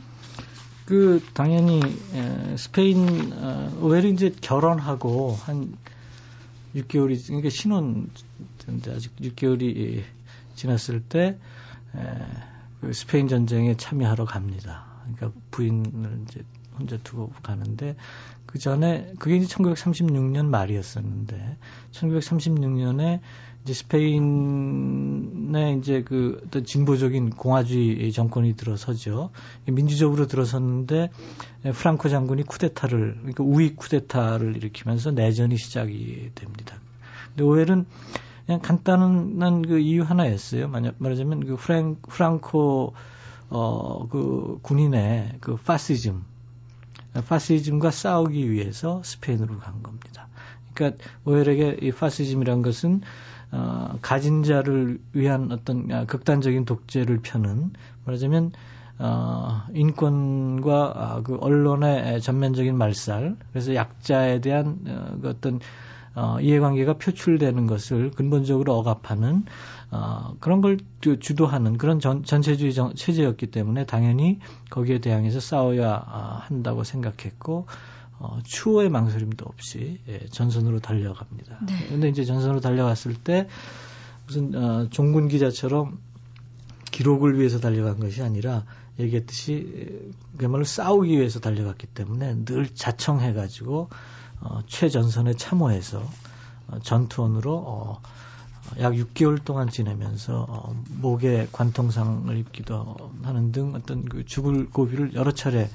그 0.85 1.23
당연히 1.33 1.79
에, 2.13 2.57
스페인 2.57 3.31
어, 3.31 3.71
오웰이 3.79 4.11
이제 4.11 4.33
결혼하고 4.41 5.37
한 5.39 5.77
6개월이 6.75 7.27
그러니까 7.27 7.49
신혼 7.49 8.09
아직 8.87 9.15
6개월이 9.17 10.03
지났을 10.55 11.01
때 11.01 11.37
에, 11.95 11.99
그 12.81 12.93
스페인 12.93 13.27
전쟁에 13.27 13.77
참여하러 13.77 14.25
갑니다. 14.25 14.85
그러니까 15.03 15.39
부인을 15.51 16.21
이제 16.27 16.43
혼자 16.79 16.97
두고 16.97 17.31
가는데 17.43 17.95
그 18.45 18.57
전에 18.57 19.13
그게 19.19 19.37
이제 19.37 19.45
1936년 19.45 20.45
말이었었는데 20.45 21.57
1936년에 21.91 23.19
이제 23.63 23.73
스페인에 23.73 25.73
이제 25.73 26.03
그 26.03 26.41
어떤 26.47 26.63
진보적인 26.63 27.31
공화주의 27.31 28.11
정권이 28.11 28.55
들어서죠. 28.55 29.31
민주적으로 29.65 30.27
들어섰는데 30.27 31.09
프랑코 31.73 32.09
장군이 32.09 32.43
쿠데타를 32.43 33.17
그러니까 33.19 33.43
우익 33.43 33.75
쿠데타를 33.75 34.55
일으키면서 34.55 35.11
내전이 35.11 35.57
시작이 35.57 36.31
됩니다. 36.33 36.77
근데 37.27 37.43
오웰은 37.43 37.85
그냥 38.45 38.61
간단한 38.61 39.61
그 39.61 39.77
이유 39.77 40.01
하나였어요. 40.01 40.69
만약 40.69 40.95
말하자면 40.97 41.45
그 41.45 41.55
프랑, 41.55 41.97
프랑코 42.07 42.93
어, 43.51 44.07
그 44.07 44.59
군인의 44.61 45.37
그 45.39 45.55
파시즘, 45.55 46.23
파시즘과 47.13 47.91
싸우기 47.91 48.51
위해서 48.51 49.01
스페인으로 49.03 49.59
간 49.59 49.83
겁니다. 49.83 50.27
그러니까 50.73 51.03
오웰에게 51.25 51.77
이 51.81 51.91
파시즘이란 51.91 52.61
것은 52.61 53.01
어, 53.51 53.97
가진 54.01 54.43
자를 54.43 54.99
위한 55.13 55.51
어떤 55.51 55.91
아, 55.91 56.05
극단적인 56.05 56.65
독재를 56.65 57.19
펴는 57.21 57.71
말하자면 58.05 58.51
어, 58.99 59.63
인권과 59.73 60.93
아, 60.95 61.21
그 61.23 61.37
언론의 61.39 62.21
전면적인 62.21 62.77
말살, 62.77 63.37
그래서 63.51 63.73
약자에 63.73 64.41
대한 64.41 64.79
어, 64.87 65.17
그 65.21 65.29
어떤 65.29 65.59
어, 66.15 66.37
이해관계가 66.41 66.93
표출되는 66.93 67.65
것을 67.65 68.11
근본적으로 68.11 68.75
억압하는 68.75 69.45
어, 69.91 70.35
그런 70.39 70.61
걸 70.61 70.77
주도하는 71.01 71.77
그런 71.77 71.99
전, 71.99 72.23
전체주의 72.23 72.73
정, 72.73 72.93
체제였기 72.93 73.47
때문에 73.47 73.85
당연히 73.85 74.39
거기에 74.69 74.99
대항해서 74.99 75.39
싸워야 75.39 75.95
어, 76.07 76.39
한다고 76.41 76.83
생각했고 76.83 77.65
어, 78.19 78.39
추호의 78.43 78.89
망설임도 78.89 79.45
없이 79.45 79.99
예, 80.07 80.19
전선으로 80.29 80.79
달려갑니다. 80.79 81.59
네. 81.65 81.87
근데 81.87 82.09
이제 82.09 82.25
전선으로 82.25 82.59
달려갔을 82.59 83.15
때 83.15 83.47
무슨 84.27 84.53
어, 84.55 84.89
종군 84.89 85.27
기자처럼 85.27 85.99
기록을 86.91 87.39
위해서 87.39 87.59
달려간 87.59 87.99
것이 87.99 88.21
아니라 88.21 88.65
얘기했듯이 88.99 90.11
그야말로 90.37 90.65
싸우기 90.65 91.17
위해서 91.17 91.39
달려갔기 91.39 91.87
때문에 91.87 92.43
늘 92.45 92.67
자청해가지고 92.67 93.89
어, 94.41 94.59
최전선에 94.67 95.33
참호해서 95.33 96.03
어, 96.67 96.79
전투원으로 96.83 97.55
어, 97.55 98.01
약 98.79 98.93
6개월 98.93 99.43
동안 99.43 99.69
지내면서 99.69 100.45
어, 100.47 100.75
목에 100.89 101.47
관통상을 101.51 102.35
입기도 102.37 103.11
하는 103.23 103.51
등 103.51 103.73
어떤 103.75 104.05
그 104.05 104.25
죽을 104.25 104.69
고비를 104.69 105.13
여러 105.13 105.31
차례 105.31 105.61
에, 105.61 105.69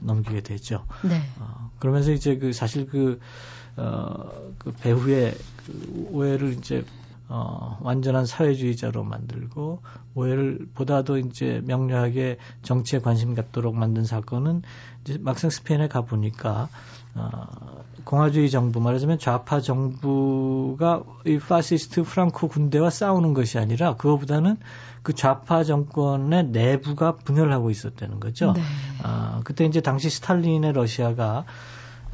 넘기게 0.00 0.42
되죠. 0.42 0.84
네. 1.02 1.22
어, 1.38 1.70
그러면서 1.78 2.12
이제 2.12 2.36
그 2.36 2.52
사실 2.52 2.86
그, 2.86 3.20
어, 3.76 4.52
그 4.58 4.72
배후의 4.72 5.34
그 5.66 6.08
오해를 6.12 6.52
이제 6.52 6.84
어, 7.30 7.78
완전한 7.82 8.24
사회주의자로 8.24 9.04
만들고 9.04 9.82
오해를 10.14 10.66
보다도 10.74 11.18
이제 11.18 11.60
명료하게 11.64 12.38
정치에 12.62 13.00
관심 13.00 13.34
갖도록 13.34 13.76
만든 13.76 14.04
사건은 14.04 14.62
이제 15.02 15.18
막상 15.20 15.50
스페인에 15.50 15.88
가 15.88 16.00
보니까 16.00 16.62
어, 16.62 16.68
공화주의 18.04 18.48
정부 18.48 18.80
말하자면 18.80 19.18
좌파 19.18 19.60
정부가 19.60 21.02
이 21.26 21.38
파시스트 21.38 22.04
프랑코 22.04 22.48
군대와 22.48 22.90
싸우는 22.90 23.34
것이 23.34 23.58
아니라 23.58 23.96
그거보다는 23.96 24.56
그 25.02 25.14
좌파 25.14 25.62
정권의 25.62 26.46
내부가 26.46 27.16
분열하고 27.16 27.70
있었다는 27.70 28.18
거죠. 28.18 28.52
네. 28.52 28.62
아, 29.02 29.40
그때 29.44 29.66
이제 29.66 29.80
당시 29.80 30.08
스탈린의 30.10 30.72
러시아가 30.72 31.44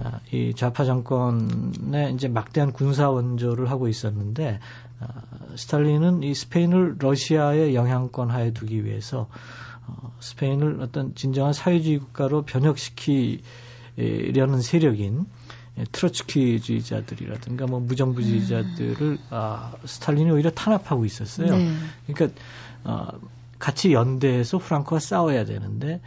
아, 0.03 0.21
이 0.33 0.53
좌파 0.57 0.85
정권에 0.85 2.11
이제 2.13 2.27
막대한 2.27 2.73
군사 2.73 3.11
원조를 3.11 3.71
하고 3.71 3.87
있었는데 3.87 4.59
아, 5.01 5.07
스탈린은 5.57 6.25
이 6.25 6.35
스페인을 6.35 6.97
러시아의 6.99 7.75
영향권 7.77 8.31
하에 8.31 8.53
두기 8.53 8.85
위해서 8.85 9.29
어, 9.87 10.13
스페인을 10.19 10.81
어떤 10.81 11.15
진정한 11.15 11.53
사회주의 11.53 11.99
국가로 11.99 12.43
변혁시키 12.43 13.43
려는 13.97 14.61
세력인 14.61 15.27
예, 15.79 15.85
트로츠키주의자들이라든가 15.91 17.67
뭐 17.67 17.81
무정부주의자들을 17.81 19.19
아, 19.31 19.73
스탈린이 19.85 20.31
오히려 20.31 20.51
탄압하고 20.51 21.05
있었어요. 21.05 21.57
네. 21.57 21.73
그러니까 22.07 22.41
어, 22.85 23.09
같이 23.59 23.93
연대해서 23.93 24.59
프랑크와 24.59 25.01
싸워야 25.01 25.45
되는데 25.45 26.01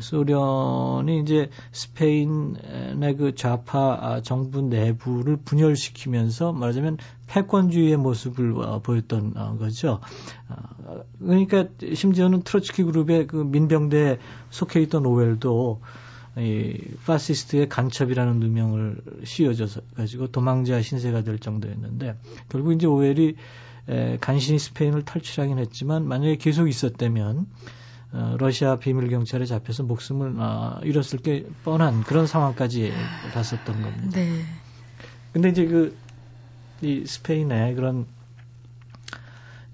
소련이 0.00 1.20
이제 1.20 1.48
스페인의 1.72 3.16
그 3.16 3.34
좌파 3.34 3.98
아, 4.00 4.20
정부 4.20 4.62
내부를 4.62 5.36
분열시키면서 5.36 6.52
말하자면 6.52 6.98
패권주의의 7.28 7.96
모습을 7.98 8.54
어, 8.58 8.80
보였던 8.80 9.34
어, 9.36 9.56
거죠. 9.58 10.00
어, 10.48 11.02
그러니까 11.18 11.66
심지어는 11.94 12.42
트로츠키 12.42 12.82
그룹의 12.82 13.26
그 13.26 13.36
민병대에 13.36 14.18
속해 14.50 14.80
있던 14.82 15.06
오웰도 15.06 15.80
이 16.36 16.76
파시스트의 17.06 17.68
간첩이라는 17.68 18.40
누명을 18.40 18.96
씌워줘서 19.24 19.82
가지고 19.96 20.28
도망자 20.28 20.82
신세가 20.82 21.22
될 21.22 21.38
정도였는데 21.38 22.18
결국 22.48 22.72
이제 22.72 22.86
오웰이 22.86 23.36
에, 23.88 24.18
간신히 24.20 24.58
스페인을 24.58 25.04
탈출하긴 25.04 25.58
했지만 25.58 26.08
만약에 26.08 26.36
계속 26.36 26.68
있었다면 26.68 27.46
어, 28.12 28.36
러시아 28.38 28.76
비밀 28.76 29.08
경찰에 29.08 29.44
잡혀서 29.44 29.84
목숨을 29.84 30.34
어, 30.38 30.80
잃었을 30.82 31.18
게 31.18 31.46
뻔한 31.64 32.02
그런 32.02 32.26
상황까지 32.26 32.92
갔었던 33.32 33.82
겁니다. 33.82 34.10
네. 34.18 34.44
근데 35.32 35.48
이제 35.50 35.66
그 35.66 36.04
이 36.84 37.06
스페인의 37.06 37.74
그런 37.76 38.06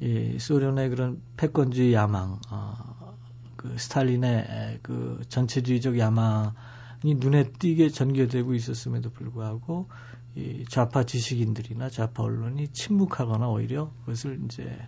이 0.00 0.38
소련의 0.38 0.90
그런 0.90 1.20
패권주의 1.36 1.92
야망, 1.92 2.38
어, 2.50 2.89
그 3.60 3.76
스탈린의 3.76 4.78
그 4.80 5.20
전체주의적 5.28 5.98
야망이 5.98 7.14
눈에 7.18 7.52
띄게 7.52 7.90
전개되고 7.90 8.54
있었음에도 8.54 9.10
불구하고 9.10 9.90
이 10.34 10.64
좌파 10.66 11.04
지식인들이나 11.04 11.90
좌파 11.90 12.22
언론이 12.22 12.68
침묵하거나 12.68 13.50
오히려 13.50 13.92
그것을 14.00 14.40
이제 14.46 14.78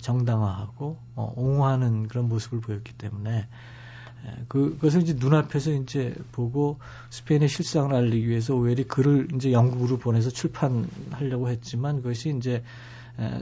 정당화하고 0.00 0.98
어, 1.16 1.32
옹호하는 1.36 2.06
그런 2.06 2.28
모습을 2.28 2.60
보였기 2.60 2.92
때문에 2.92 3.48
그, 4.46 4.74
그것을 4.76 5.02
이제 5.02 5.14
눈앞에서 5.18 5.72
이제 5.72 6.14
보고 6.30 6.78
스페인의 7.10 7.48
실상을 7.48 7.92
알리기 7.92 8.28
위해서 8.28 8.54
오웰이 8.54 8.84
글을 8.84 9.30
이제 9.34 9.50
영국으로 9.50 9.98
보내서 9.98 10.30
출판하려고 10.30 11.48
했지만 11.48 12.02
그것이 12.02 12.36
이제 12.36 12.54
에, 12.56 12.62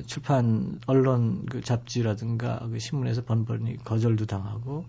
출판 0.07 0.81
언론 0.87 1.47
그 1.47 1.61
잡지라든가 1.61 2.67
그 2.71 2.79
신문에서 2.79 3.25
번번이 3.25 3.79
거절도 3.85 4.27
당하고 4.27 4.85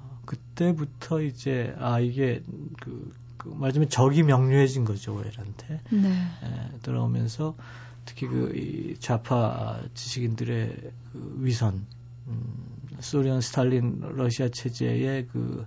어, 0.00 0.20
그때부터 0.24 1.22
이제 1.22 1.74
아 1.78 2.00
이게 2.00 2.42
그, 2.80 3.14
그 3.36 3.48
말하자면 3.48 3.88
적이 3.88 4.24
명료해진 4.24 4.84
거죠 4.84 5.14
오웰한테 5.14 5.80
네. 5.90 6.08
에, 6.08 6.78
들어오면서 6.82 7.56
특히 8.04 8.26
그 8.26 8.52
이 8.54 8.96
좌파 8.98 9.80
지식인들의 9.94 10.92
그 11.12 11.36
위선 11.40 11.86
음, 12.28 12.66
소련 13.00 13.40
스탈린 13.40 14.00
러시아 14.16 14.48
체제의 14.48 15.26
그 15.28 15.66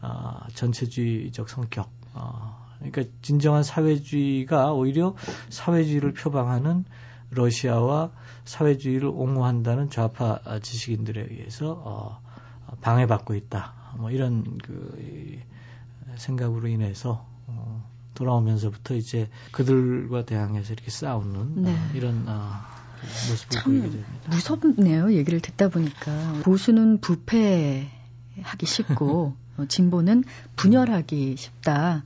아, 0.00 0.46
전체주의적 0.54 1.48
성격. 1.48 1.90
아, 2.12 2.58
그러니까 2.78 3.04
진정한 3.22 3.62
사회주의가 3.62 4.72
오히려 4.72 5.16
사회주의를 5.48 6.12
표방하는 6.12 6.84
러시아와 7.34 8.10
사회주의를 8.44 9.08
옹호한다는 9.08 9.90
좌파 9.90 10.40
지식인들에 10.60 11.28
의해서 11.30 11.82
어, 11.84 12.20
방해받고 12.80 13.34
있다. 13.34 13.72
뭐 13.96 14.10
이런 14.10 14.58
그 14.58 15.38
생각으로 16.16 16.68
인해서 16.68 17.26
어, 17.46 17.88
돌아오면서부터 18.14 18.94
이제 18.94 19.28
그들과 19.52 20.24
대항해서 20.24 20.72
이렇게 20.72 20.90
싸우는 20.90 21.62
네. 21.62 21.72
어, 21.72 21.90
이런 21.94 22.24
어, 22.28 22.60
모습을 23.28 23.62
보이게 23.62 23.90
됩니다. 23.90 24.30
무섭네요. 24.30 25.12
얘기를 25.12 25.40
듣다 25.40 25.68
보니까 25.68 26.40
보수는 26.42 27.00
부패하기 27.00 27.90
쉽고 28.64 29.26
어, 29.26 29.36
진보는 29.68 30.24
분열하기 30.56 31.36
쉽다라고 31.36 32.02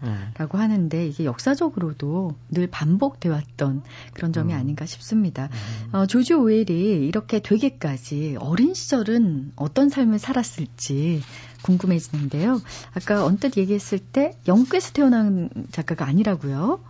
네. 0.59 0.63
하는데 0.63 1.07
이게 1.07 1.25
역사적으로도 1.25 2.35
늘 2.51 2.67
반복돼 2.67 3.29
왔던 3.29 3.83
그런 4.15 4.33
점이 4.33 4.53
음. 4.53 4.59
아닌가 4.59 4.87
싶습니다. 4.87 5.49
음. 5.93 5.95
어, 5.95 6.07
조지 6.07 6.35
오웰이 6.35 7.07
이렇게 7.07 7.41
되기까지 7.41 8.37
어린 8.41 8.75
시절은 8.75 9.53
어떤 9.57 9.89
삶을 9.89 10.19
살았을지 10.19 11.23
궁금해지는데요. 11.63 12.61
아까 12.95 13.25
언뜻 13.25 13.57
얘기했을 13.57 13.99
때 13.99 14.37
영국에서 14.47 14.93
태어난 14.93 15.51
작가가 15.71 16.07
아니라고요? 16.07 16.81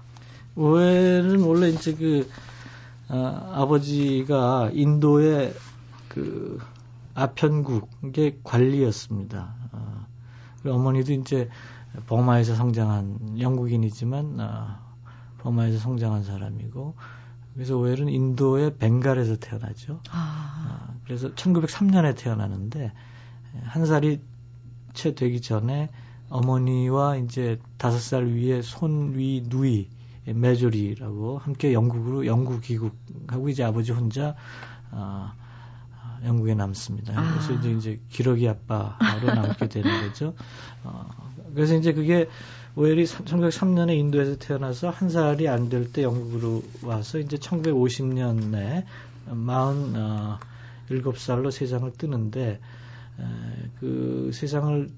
오웰은 0.56 1.40
원래 1.40 1.68
이제 1.68 1.94
그 1.94 2.28
아, 3.08 3.52
아버지가 3.54 4.70
인도의 4.74 5.54
그 6.08 6.58
아편국의 7.14 8.40
관리였습니다. 8.44 9.54
아, 10.64 10.70
어머니도 10.70 11.12
이제 11.12 11.48
버마에서 12.06 12.54
성장한 12.54 13.40
영국인이지만 13.40 14.40
아, 14.40 14.80
버마에서 15.38 15.78
성장한 15.78 16.24
사람이고 16.24 16.94
그래서 17.54 17.76
오웰은 17.76 18.08
인도의 18.08 18.76
벵갈에서 18.76 19.36
태어나죠. 19.36 20.00
아. 20.10 20.58
아, 20.68 20.94
그래서 21.04 21.34
1903년에 21.34 22.16
태어나는데 22.16 22.92
한 23.64 23.86
살이 23.86 24.20
채 24.94 25.14
되기 25.14 25.40
전에 25.40 25.90
어머니와 26.28 27.16
이제 27.16 27.58
다섯 27.78 27.98
살 27.98 28.26
위에 28.26 28.62
손위 28.62 29.44
누이 29.46 29.88
메조리라고 30.26 31.38
함께 31.38 31.72
영국으로 31.72 32.26
영국 32.26 32.60
귀국하고 32.60 33.48
이제 33.48 33.64
아버지 33.64 33.92
혼자 33.92 34.34
어, 34.90 35.32
영국에 36.24 36.54
남습니다. 36.54 37.14
아. 37.18 37.32
그래서 37.32 37.52
이제 37.54 37.70
이제 37.70 38.00
기러기 38.10 38.48
아빠로 38.48 39.26
남게 39.34 39.68
되는 39.68 39.90
거죠. 40.08 40.34
어, 40.84 41.06
그래서 41.54 41.74
이제 41.76 41.92
그게 41.92 42.28
오웰이 42.76 43.04
1903년에 43.04 43.96
인도에서 43.96 44.36
태어나서 44.36 44.90
한 44.90 45.08
살이 45.08 45.48
안 45.48 45.68
될 45.68 45.92
때 45.92 46.02
영국으로 46.02 46.62
와서 46.82 47.18
이제 47.18 47.36
1950년에 47.36 48.84
47살로 50.88 51.50
세상을 51.50 51.90
뜨는데 51.92 52.60
에, 53.20 53.24
그 53.80 54.30
세상을 54.32 54.90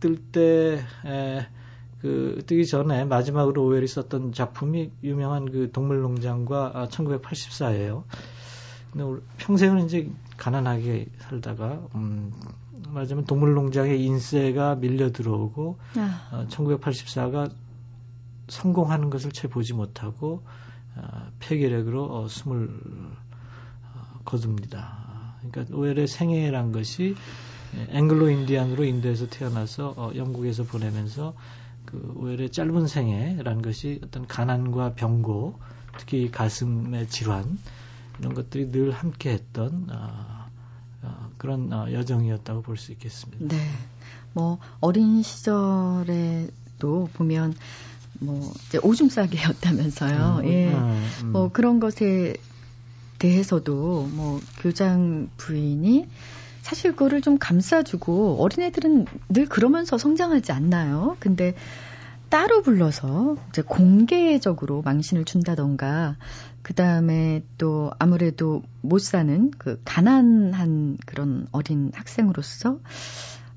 뜰때 0.00 0.80
그 2.00 2.42
뜨기 2.46 2.66
전에 2.66 3.04
마지막으로 3.04 3.64
오웰이 3.64 3.86
썼던 3.86 4.32
작품이 4.32 4.90
유명한 5.04 5.50
그 5.52 5.70
동물농장과 5.70 6.88
1984예요. 6.90 8.02
아, 8.92 8.96
근데 8.96 9.22
평생은 9.38 9.86
이제 9.86 10.10
가난하게 10.36 11.06
살다가 11.18 11.80
음 11.94 12.32
말하자면 12.88 13.24
동물농장에 13.24 13.94
인세가 13.94 14.74
밀려 14.74 15.12
들어오고 15.12 15.78
아. 15.96 16.28
어, 16.32 16.46
1984가 16.48 17.50
성공하는 18.48 19.08
것을 19.08 19.32
채 19.32 19.48
보지 19.48 19.72
못하고 19.72 20.42
어, 20.96 21.28
폐결핵으로 21.38 22.04
어, 22.04 22.28
숨을 22.28 22.68
어, 22.68 24.20
거둡니다. 24.24 25.36
그러니까 25.40 25.74
오웰의 25.74 26.06
생애란 26.06 26.72
것이 26.72 27.14
앵글로 27.88 28.28
인디안으로 28.28 28.84
인도에서 28.84 29.26
태어나서 29.28 29.94
어, 29.96 30.12
영국에서 30.14 30.64
보내면서 30.64 31.34
그 31.86 32.12
오히려 32.16 32.48
짧은 32.48 32.86
생애라는 32.86 33.62
것이 33.62 34.00
어떤 34.04 34.26
가난과 34.26 34.94
병고, 34.94 35.58
특히 35.98 36.30
가슴의 36.30 37.08
질환 37.08 37.58
이런 38.22 38.34
것들이 38.34 38.70
늘 38.70 38.92
함께했던 38.92 39.88
어, 39.90 40.46
어, 41.02 41.30
그런 41.38 41.72
어, 41.72 41.90
여정이었다고 41.90 42.62
볼 42.62 42.76
수 42.76 42.92
있겠습니다. 42.92 43.44
네, 43.44 43.56
뭐 44.32 44.58
어린 44.80 45.22
시절에도 45.22 47.08
보면 47.14 47.52
뭐 48.20 48.52
이제 48.68 48.78
오줌 48.80 49.08
싸개였다면서요. 49.08 50.38
음, 50.38 50.48
예, 50.48 50.72
음, 50.72 51.04
음. 51.24 51.32
뭐 51.32 51.50
그런 51.52 51.80
것에 51.80 52.36
대해서도 53.18 54.08
뭐 54.12 54.40
교장 54.60 55.28
부인이 55.36 56.06
사실 56.62 56.92
그거를 56.92 57.22
좀 57.22 57.38
감싸주고 57.38 58.40
어린애들은 58.40 59.06
늘 59.30 59.46
그러면서 59.46 59.98
성장하지 59.98 60.52
않나요? 60.52 61.16
근데 61.18 61.54
따로 62.32 62.62
불러서 62.62 63.36
이제 63.50 63.60
공개적으로 63.60 64.80
망신을 64.80 65.26
준다던가 65.26 66.16
그 66.62 66.72
다음에 66.72 67.44
또 67.58 67.90
아무래도 67.98 68.62
못 68.80 69.02
사는 69.02 69.50
그 69.58 69.78
가난한 69.84 70.96
그런 71.04 71.46
어린 71.52 71.92
학생으로서 71.94 72.78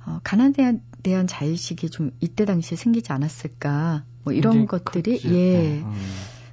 어, 0.05 0.19
가난에 0.25 0.51
대한, 0.51 0.81
대한 1.03 1.25
자의식이 1.25 1.89
좀 1.89 2.11
이때 2.19 2.43
당시에 2.43 2.75
생기지 2.75 3.13
않았을까 3.13 4.03
뭐 4.25 4.33
이런 4.33 4.65
것들이 4.65 5.19
컸지. 5.21 5.33
예. 5.33 5.79
음. 5.79 5.95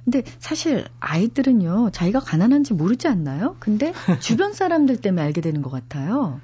근데 0.05 0.23
사실 0.39 0.85
아이들은요, 1.01 1.89
자기가 1.91 2.21
가난한지 2.21 2.73
모르지 2.73 3.09
않나요? 3.09 3.57
근데 3.59 3.91
주변 4.21 4.53
사람들 4.53 5.01
때문에 5.01 5.21
알게 5.23 5.41
되는 5.41 5.61
것 5.61 5.71
같아요. 5.71 6.39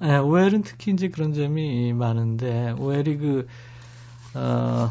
네, 0.00 0.16
오웰은 0.16 0.62
특히 0.62 0.92
이제 0.92 1.08
그런 1.08 1.34
점이 1.34 1.92
많은데, 1.92 2.74
오웰이 2.78 3.18
그, 3.18 3.46
어, 4.34 4.90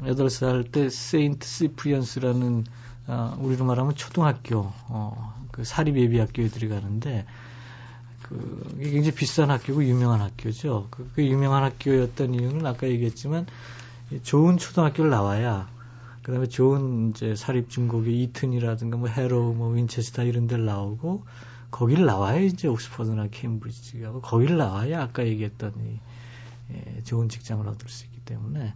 8살 0.00 0.70
때 0.70 0.88
세인트 0.88 1.46
시프리언스라는, 1.46 2.64
어, 3.08 3.36
우리로 3.40 3.64
말하면 3.64 3.94
초등학교, 3.94 4.72
어, 4.88 5.34
그 5.50 5.64
사립 5.64 5.96
예비 5.96 6.18
학교에 6.18 6.48
들어가는데, 6.48 7.26
그, 8.22 8.76
굉장히 8.78 9.12
비싼 9.12 9.50
학교고 9.50 9.84
유명한 9.84 10.20
학교죠. 10.20 10.88
그, 10.90 11.10
그 11.14 11.24
유명한 11.24 11.64
학교였던 11.64 12.34
이유는 12.34 12.66
아까 12.66 12.88
얘기했지만, 12.88 13.46
좋은 14.22 14.56
초등학교를 14.56 15.10
나와야 15.10 15.68
그다음에 16.22 16.46
좋은 16.46 17.10
이제 17.10 17.34
사립 17.34 17.70
중고교 17.70 18.10
이튼이라든가 18.10 18.96
뭐 18.96 19.08
해로우 19.08 19.54
뭐 19.54 19.70
윈체스터 19.70 20.24
이런 20.24 20.46
데를 20.46 20.64
나오고 20.64 21.24
거기를 21.70 22.04
나와야 22.04 22.38
이제 22.40 22.68
옥스퍼드나 22.68 23.28
케임브리지가 23.28 24.20
거기를 24.20 24.56
나와야 24.56 25.02
아까 25.02 25.26
얘기했던 25.26 25.72
이 25.78 26.00
예, 26.70 27.02
좋은 27.04 27.30
직장을 27.30 27.66
얻을 27.66 27.88
수 27.88 28.04
있기 28.04 28.20
때문에 28.26 28.74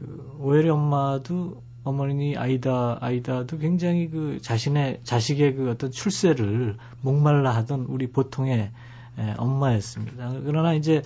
그 0.00 0.36
오웰의 0.40 0.68
엄마도 0.70 1.62
어머니 1.84 2.36
아이다 2.36 2.98
아이다도 3.00 3.58
굉장히 3.58 4.08
그 4.08 4.38
자신의 4.40 5.00
자식의 5.04 5.54
그 5.54 5.70
어떤 5.70 5.90
출세를 5.90 6.76
목말라 7.02 7.54
하던 7.56 7.86
우리 7.88 8.06
보통의 8.06 8.70
예, 9.18 9.34
엄마였습니다. 9.36 10.32
그러나 10.44 10.72
이제 10.72 11.02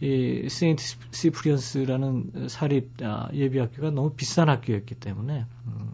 이 0.00 0.48
세인트 0.48 0.82
시프리언스라는 1.10 2.48
사립 2.48 3.02
아, 3.02 3.28
예비학교가 3.32 3.90
너무 3.90 4.10
비싼 4.10 4.48
학교였기 4.48 4.94
때문에 4.94 5.44
음, 5.66 5.92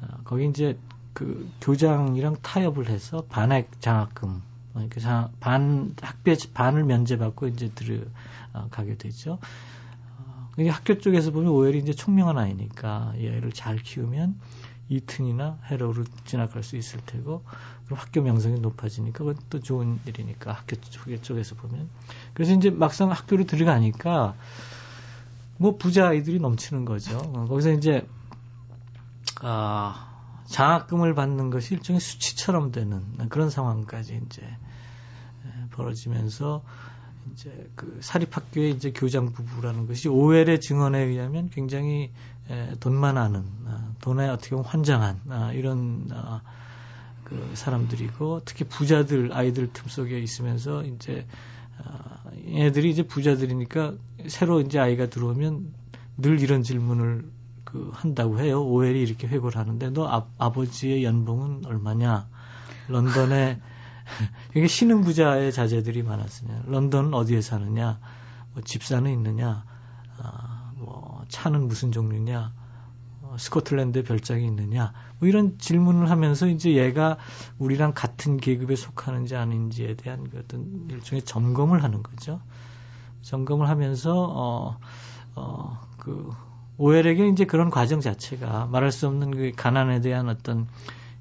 아, 0.00 0.18
거기 0.24 0.48
이제 0.48 0.78
그 1.12 1.50
교장이랑 1.60 2.36
타협을 2.40 2.88
해서 2.88 3.24
반액 3.28 3.80
장학금 3.80 4.42
그러니까 4.72 5.30
반 5.40 5.94
학비 6.00 6.34
반을 6.54 6.84
면제받고 6.84 7.48
이제 7.48 7.70
들어가게 7.74 8.96
되죠. 8.96 9.38
어, 10.68 10.72
학교 10.72 10.98
쪽에서 10.98 11.30
보면 11.30 11.50
오열이 11.50 11.78
이제 11.78 11.92
총명한 11.92 12.38
아이니까 12.38 13.14
이 13.16 13.28
아이를 13.28 13.52
잘 13.52 13.76
키우면 13.76 14.38
이튼이나 14.88 15.58
해로로 15.66 16.04
진학할 16.24 16.62
수 16.62 16.76
있을 16.76 17.00
테고 17.06 17.44
그럼 17.86 17.98
학교 17.98 18.22
명성이 18.22 18.60
높아지니까 18.60 19.24
또 19.48 19.60
좋은 19.60 20.00
일이니까 20.04 20.52
학교 20.52 20.76
쪽에서 21.22 21.54
보면 21.54 21.88
그래서 22.34 22.52
이제 22.52 22.70
막상 22.70 23.10
학교로 23.10 23.44
들어가니까 23.44 24.34
뭐 25.56 25.76
부자 25.76 26.08
아이들이 26.08 26.40
넘치는 26.40 26.84
거죠. 26.84 27.18
어, 27.18 27.46
거기서 27.46 27.72
이제 27.72 28.06
아 29.42 30.08
장학금을 30.46 31.14
받는 31.14 31.50
것이 31.50 31.74
일종의 31.74 32.00
수치처럼 32.00 32.72
되는 32.72 33.28
그런 33.28 33.50
상황까지 33.50 34.20
이제 34.26 34.42
벌어지면서 35.70 36.62
이제 37.32 37.70
그 37.74 37.98
사립학교의 38.00 38.72
이제 38.72 38.92
교장 38.92 39.32
부부라는 39.32 39.86
것이 39.86 40.08
오웰의 40.08 40.60
증언에 40.60 41.00
의하면 41.00 41.50
굉장히 41.50 42.10
에, 42.50 42.74
돈만 42.80 43.16
아는 43.16 43.44
아, 43.66 43.92
돈에 44.00 44.28
어떻게 44.28 44.50
보면 44.50 44.64
환장한 44.64 45.20
아, 45.28 45.52
이런 45.52 46.08
아, 46.12 46.42
그 47.24 47.50
사람들이고 47.54 48.42
특히 48.44 48.64
부자들 48.64 49.32
아이들 49.32 49.72
틈 49.72 49.88
속에 49.88 50.18
있으면서 50.18 50.82
이제 50.84 51.26
아, 51.78 52.30
애들이 52.46 52.90
이제 52.90 53.02
부자들이니까 53.04 53.94
새로 54.26 54.60
이제 54.60 54.78
아이가 54.78 55.06
들어오면 55.06 55.72
늘 56.18 56.40
이런 56.40 56.62
질문을 56.62 57.30
그 57.64 57.90
한다고 57.94 58.40
해요. 58.40 58.62
오웰이 58.64 59.00
이렇게 59.00 59.28
회고를 59.28 59.58
하는데 59.58 59.90
너 59.90 60.08
아, 60.08 60.26
아버지의 60.38 61.04
연봉은 61.04 61.66
얼마냐? 61.66 62.28
런던에 62.88 63.60
이게 64.54 64.66
신흥 64.66 65.02
부자의 65.02 65.52
자제들이 65.52 66.02
많았으냐. 66.02 66.64
런던은 66.66 67.14
어디에 67.14 67.40
사느냐? 67.40 67.98
뭐 68.52 68.62
집사는 68.62 69.10
있느냐? 69.10 69.64
아, 70.18 70.72
뭐 70.76 71.24
차는 71.28 71.68
무슨 71.68 71.92
종류냐? 71.92 72.52
어, 73.22 73.36
스코틀랜드에 73.38 74.02
별장이 74.02 74.44
있느냐? 74.46 74.92
뭐 75.18 75.28
이런 75.28 75.58
질문을 75.58 76.10
하면서 76.10 76.46
이제 76.46 76.72
얘가 76.72 77.18
우리랑 77.58 77.92
같은 77.94 78.36
계급에 78.36 78.76
속하는지 78.76 79.36
아닌지에 79.36 79.94
대한 79.94 80.28
그 80.30 80.38
어떤 80.38 80.88
일종의 80.90 81.22
점검을 81.22 81.82
하는 81.82 82.02
거죠. 82.02 82.40
점검을 83.22 83.68
하면서 83.68 84.12
어, 84.14 84.78
어, 85.36 85.80
그 85.98 86.30
오웰에게 86.78 87.28
이제 87.28 87.44
그런 87.44 87.68
과정 87.68 88.00
자체가 88.00 88.66
말할 88.66 88.90
수 88.90 89.06
없는 89.06 89.30
그 89.32 89.52
가난에 89.54 90.00
대한 90.00 90.28
어떤 90.28 90.66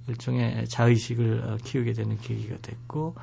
일종의 0.09 0.67
자의식을 0.67 1.43
어, 1.45 1.57
키우게 1.63 1.93
되는 1.93 2.17
계기가 2.19 2.57
됐고 2.61 3.15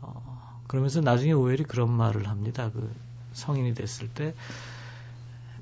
어, 0.00 0.62
그러면서 0.66 1.00
나중에 1.00 1.32
오웰이 1.32 1.64
그런 1.64 1.90
말을 1.90 2.28
합니다. 2.28 2.70
그 2.72 2.90
성인이 3.32 3.74
됐을 3.74 4.08
때 4.08 4.34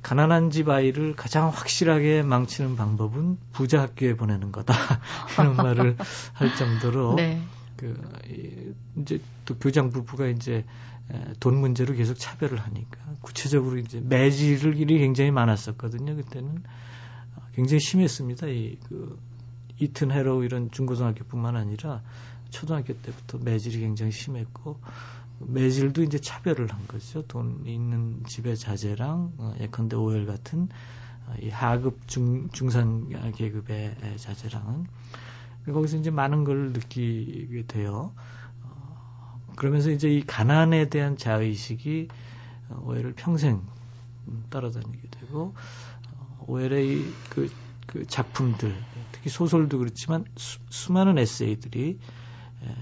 가난한 0.02 0.50
집 0.50 0.68
아이를 0.68 1.16
가장 1.16 1.48
확실하게 1.48 2.22
망치는 2.22 2.76
방법은 2.76 3.38
부자 3.52 3.82
학교에 3.82 4.14
보내는 4.14 4.52
거다 4.52 4.74
이런 5.38 5.56
말을 5.56 5.96
할 6.32 6.54
정도로 6.54 7.14
네. 7.16 7.42
그 7.76 8.74
이제 8.96 9.20
또 9.44 9.58
교장 9.58 9.90
부부가 9.90 10.28
이제 10.28 10.64
돈 11.40 11.56
문제로 11.56 11.94
계속 11.94 12.14
차별을 12.14 12.58
하니까 12.58 12.98
구체적으로 13.20 13.78
이제 13.78 14.00
매질을 14.00 14.76
일이 14.76 14.98
굉장히 14.98 15.30
많았었거든요. 15.30 16.16
그때는 16.16 16.62
어, 17.36 17.42
굉장히 17.54 17.80
심했습니다. 17.80 18.46
이그 18.48 19.18
이튼 19.78 20.10
해로 20.10 20.44
이런 20.44 20.70
중고등학교뿐만 20.70 21.56
아니라 21.56 22.02
초등학교 22.50 22.94
때부터 22.94 23.38
매질이 23.38 23.80
굉장히 23.80 24.12
심했고 24.12 24.78
매질도 25.38 26.02
이제 26.02 26.18
차별을 26.18 26.72
한 26.72 26.86
거죠. 26.86 27.22
돈 27.26 27.62
있는 27.66 28.24
집의 28.26 28.56
자제랑 28.56 29.32
어, 29.36 29.54
예컨대 29.60 29.96
오열 29.96 30.26
같은 30.26 30.68
어, 31.26 31.34
이 31.40 31.50
하급 31.50 32.08
중 32.08 32.48
중산 32.50 33.08
계급의 33.32 34.16
자제랑은 34.16 34.86
거기서 35.66 35.98
이제 35.98 36.10
많은 36.10 36.44
걸 36.44 36.72
느끼게 36.72 37.66
돼요. 37.66 38.12
그러면서 39.56 39.90
이제 39.90 40.08
이 40.08 40.24
가난에 40.24 40.88
대한 40.88 41.16
자의식이 41.16 42.08
어, 42.68 42.82
오해를 42.86 43.12
평생 43.14 43.62
따라다니게 44.50 45.08
되고 45.10 45.54
어, 46.12 46.44
오해의 46.46 47.04
그, 47.30 47.50
그 47.86 48.06
작품들 48.06 48.74
소설도 49.28 49.78
그렇지만 49.78 50.24
수, 50.36 50.92
많은 50.92 51.18
에세이들이 51.18 51.98
에, 52.62 52.74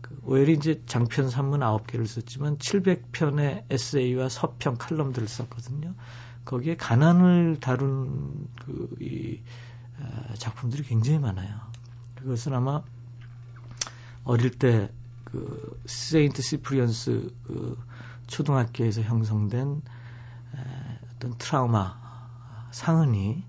그 0.00 0.18
오웰이 0.24 0.54
이제 0.54 0.82
장편 0.86 1.30
산문 1.30 1.60
9개를 1.60 2.06
썼지만 2.06 2.58
700편의 2.58 3.64
에세이와 3.70 4.28
서평 4.28 4.76
칼럼들을 4.78 5.28
썼거든요. 5.28 5.94
거기에 6.44 6.76
가난을 6.76 7.58
다룬 7.60 8.48
그이 8.64 9.42
작품들이 10.38 10.82
굉장히 10.82 11.20
많아요. 11.20 11.60
그것은 12.16 12.54
아마 12.54 12.82
어릴 14.24 14.50
때 14.50 14.90
그 15.32 15.80
세인트 15.86 16.42
시프리언스 16.42 17.34
그 17.44 17.78
초등학교에서 18.26 19.00
형성된 19.00 19.82
에, 20.54 20.98
어떤 21.16 21.38
트라우마 21.38 21.98
상흔이 22.70 23.42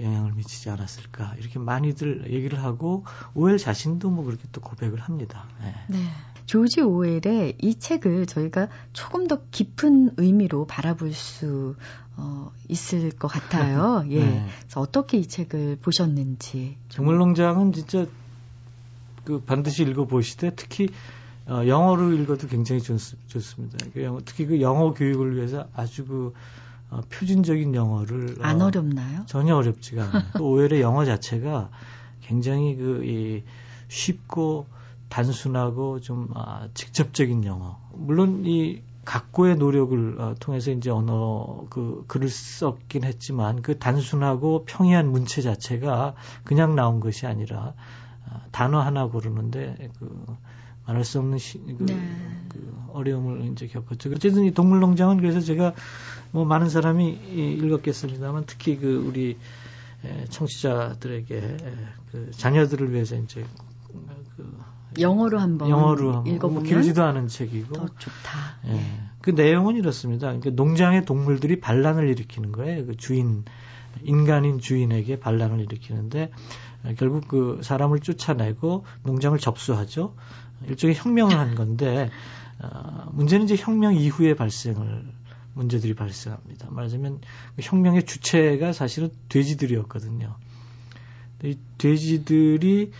영향을 0.00 0.32
미치지 0.32 0.70
않았을까 0.70 1.34
이렇게 1.38 1.58
많이들 1.58 2.32
얘기를 2.32 2.62
하고 2.62 3.04
오웰 3.34 3.58
자신도 3.58 4.10
뭐 4.10 4.24
그렇게 4.24 4.44
또 4.52 4.60
고백을 4.60 5.00
합니다. 5.00 5.44
네. 5.60 5.74
네. 5.88 5.98
조지 6.46 6.80
오웰의 6.80 7.56
이 7.60 7.74
책을 7.76 8.26
저희가 8.26 8.68
조금 8.92 9.26
더 9.26 9.40
깊은 9.50 10.14
의미로 10.16 10.66
바라볼 10.66 11.12
수 11.12 11.76
어, 12.16 12.52
있을 12.68 13.10
것 13.10 13.28
같아요. 13.28 14.04
예. 14.10 14.24
네. 14.24 14.46
그래서 14.60 14.80
어떻게 14.80 15.18
이 15.18 15.26
책을 15.26 15.78
보셨는지. 15.80 16.76
정물농장은 16.88 17.72
진짜 17.72 18.06
그 19.24 19.40
반드시 19.40 19.82
읽어보시되 19.84 20.54
특히 20.56 20.88
어, 21.46 21.66
영어로 21.66 22.12
읽어도 22.12 22.48
굉장히 22.48 22.80
좋, 22.82 22.98
습니다 22.98 23.78
그 23.92 24.22
특히 24.24 24.46
그 24.46 24.60
영어 24.60 24.92
교육을 24.92 25.36
위해서 25.36 25.66
아주 25.74 26.04
그 26.06 26.34
어, 26.34 26.34
표준적인 27.00 27.74
영어를 27.74 28.36
안 28.40 28.60
어, 28.60 28.70
렵나요 28.70 29.24
전혀 29.26 29.56
어렵지가 29.56 30.04
않아요. 30.04 30.22
그 30.34 30.42
오히려 30.42 30.80
영어 30.80 31.04
자체가 31.04 31.70
굉장히 32.20 32.76
그 32.76 33.04
이, 33.04 33.42
쉽고 33.88 34.66
단순하고 35.08 36.00
좀 36.00 36.28
아, 36.34 36.68
직접적인 36.74 37.44
영어. 37.44 37.78
물론 37.92 38.44
이 38.46 38.82
각고의 39.04 39.56
노력을 39.56 40.20
어, 40.20 40.34
통해서 40.38 40.70
이제 40.70 40.90
언어 40.90 41.66
그 41.70 42.04
글을 42.06 42.28
썼긴 42.28 43.04
했지만 43.04 43.62
그 43.62 43.78
단순하고 43.78 44.64
평이한 44.66 45.10
문체 45.10 45.42
자체가 45.42 46.14
그냥 46.44 46.74
나온 46.74 47.00
것이 47.00 47.26
아니라 47.26 47.74
단어 48.52 48.80
하나 48.80 49.06
고르는데 49.06 49.90
그 49.98 50.24
말할 50.86 51.04
수 51.04 51.18
없는 51.18 51.38
시, 51.38 51.58
그, 51.58 51.86
네. 51.86 51.96
그 52.48 52.74
어려움을 52.92 53.52
이제 53.52 53.66
겪었죠. 53.66 54.10
어쨌든 54.14 54.44
이 54.44 54.52
동물농장은 54.52 55.18
그래서 55.18 55.40
제가 55.40 55.74
뭐 56.30 56.44
많은 56.44 56.68
사람이 56.68 57.10
읽었겠습니다만 57.62 58.44
특히 58.46 58.76
그 58.76 58.96
우리 59.06 59.36
청취자들에게 60.30 61.56
그 62.10 62.30
자녀들을 62.32 62.92
위해서 62.92 63.16
이제 63.16 63.44
그 64.36 64.52
영어로 64.98 65.38
한번 65.38 65.70
영어로 65.70 66.16
한번 66.16 66.34
읽어보면 66.34 66.64
길지도 66.64 67.02
않은 67.02 67.28
책이고 67.28 67.72
더 67.72 67.86
좋다. 67.86 68.58
예. 68.66 68.72
네. 68.72 69.00
그 69.20 69.30
내용은 69.30 69.76
이렇습니다. 69.76 70.26
그러니까 70.26 70.50
농장의 70.50 71.04
동물들이 71.04 71.60
반란을 71.60 72.08
일으키는 72.08 72.52
거예요. 72.52 72.86
그 72.86 72.96
주인 72.96 73.44
인간인 74.02 74.58
주인에게 74.58 75.20
반란을 75.20 75.60
일으키는데 75.60 76.32
결국 76.98 77.28
그 77.28 77.60
사람을 77.62 78.00
쫓아내고 78.00 78.84
농장을 79.04 79.38
접수하죠. 79.38 80.14
일종의 80.68 80.96
혁명을 80.96 81.38
한 81.38 81.54
건데 81.54 82.10
어, 82.60 83.10
문제는 83.12 83.44
이제 83.44 83.56
혁명 83.56 83.94
이후에 83.94 84.34
발생을 84.34 85.04
문제들이 85.54 85.94
발생합니다. 85.94 86.68
말하자면 86.70 87.20
그 87.56 87.62
혁명의 87.62 88.04
주체가 88.04 88.72
사실은 88.72 89.10
돼지들이었거든요. 89.28 90.36
이 91.44 91.58
돼지들이 91.78 92.92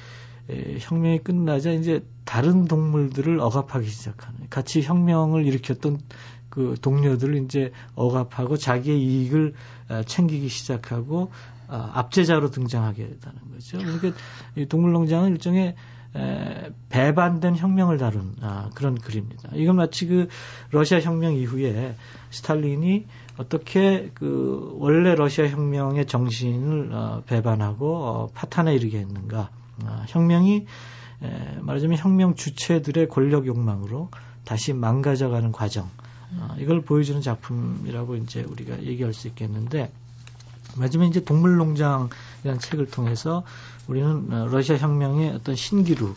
에, 0.51 0.77
혁명이 0.81 1.21
끝나자 1.21 1.71
이제 1.71 2.05
다른 2.25 2.67
동물들을 2.67 3.39
억압하기 3.41 3.89
시작하는 3.89 4.49
같이 4.51 4.83
혁명을 4.83 5.47
일으켰던 5.47 6.01
그 6.49 6.77
동료들을 6.83 7.45
이제 7.45 7.73
억압하고 7.95 8.57
자기의 8.57 9.01
이익을 9.01 9.55
어, 9.89 10.03
챙기기 10.03 10.49
시작하고 10.49 11.31
어, 11.69 11.91
압제자로 11.95 12.51
등장하게 12.51 13.17
되는 13.21 13.39
거죠. 13.53 13.79
그러니까 13.79 14.13
이 14.57 14.67
동물농장은 14.67 15.33
일종의 15.33 15.69
에, 15.69 15.75
배반된 16.91 17.57
혁명을 17.57 17.97
다룬 17.97 18.35
아, 18.43 18.71
그런 18.75 18.97
글입니다. 18.97 19.51
이건 19.55 19.77
마치 19.77 20.07
그 20.07 20.29
러시아 20.71 21.01
혁명 21.01 21.35
이후에 21.35 21.95
스탈린이 22.31 23.07
어떻게 23.39 24.11
그 24.15 24.77
원래 24.79 25.15
러시아 25.15 25.49
혁명의 25.49 26.07
정신을 26.07 26.93
어, 26.93 27.23
배반하고 27.27 28.05
어, 28.05 28.31
파탄에 28.35 28.75
이르게 28.75 28.99
했는가. 28.99 29.49
아, 29.87 30.05
혁명이 30.09 30.67
에, 31.23 31.59
말하자면 31.61 31.97
혁명 31.97 32.35
주체들의 32.35 33.09
권력 33.09 33.47
욕망으로 33.47 34.11
다시 34.45 34.75
망가져가는 34.75 35.51
과정. 35.51 35.89
아, 36.39 36.57
이걸 36.59 36.83
보여주는 36.83 37.21
작품이라고 37.23 38.17
이제 38.17 38.43
우리가 38.43 38.83
얘기할 38.83 39.15
수 39.15 39.29
있겠는데 39.29 39.91
마지막에 40.77 41.09
이제 41.09 41.25
동물농장 41.25 42.11
이런 42.45 42.59
책을 42.59 42.87
통해서 42.87 43.45
우리는 43.87 44.33
어, 44.33 44.47
러시아 44.47 44.77
혁명의 44.77 45.31
어떤 45.31 45.55
신기루, 45.55 46.15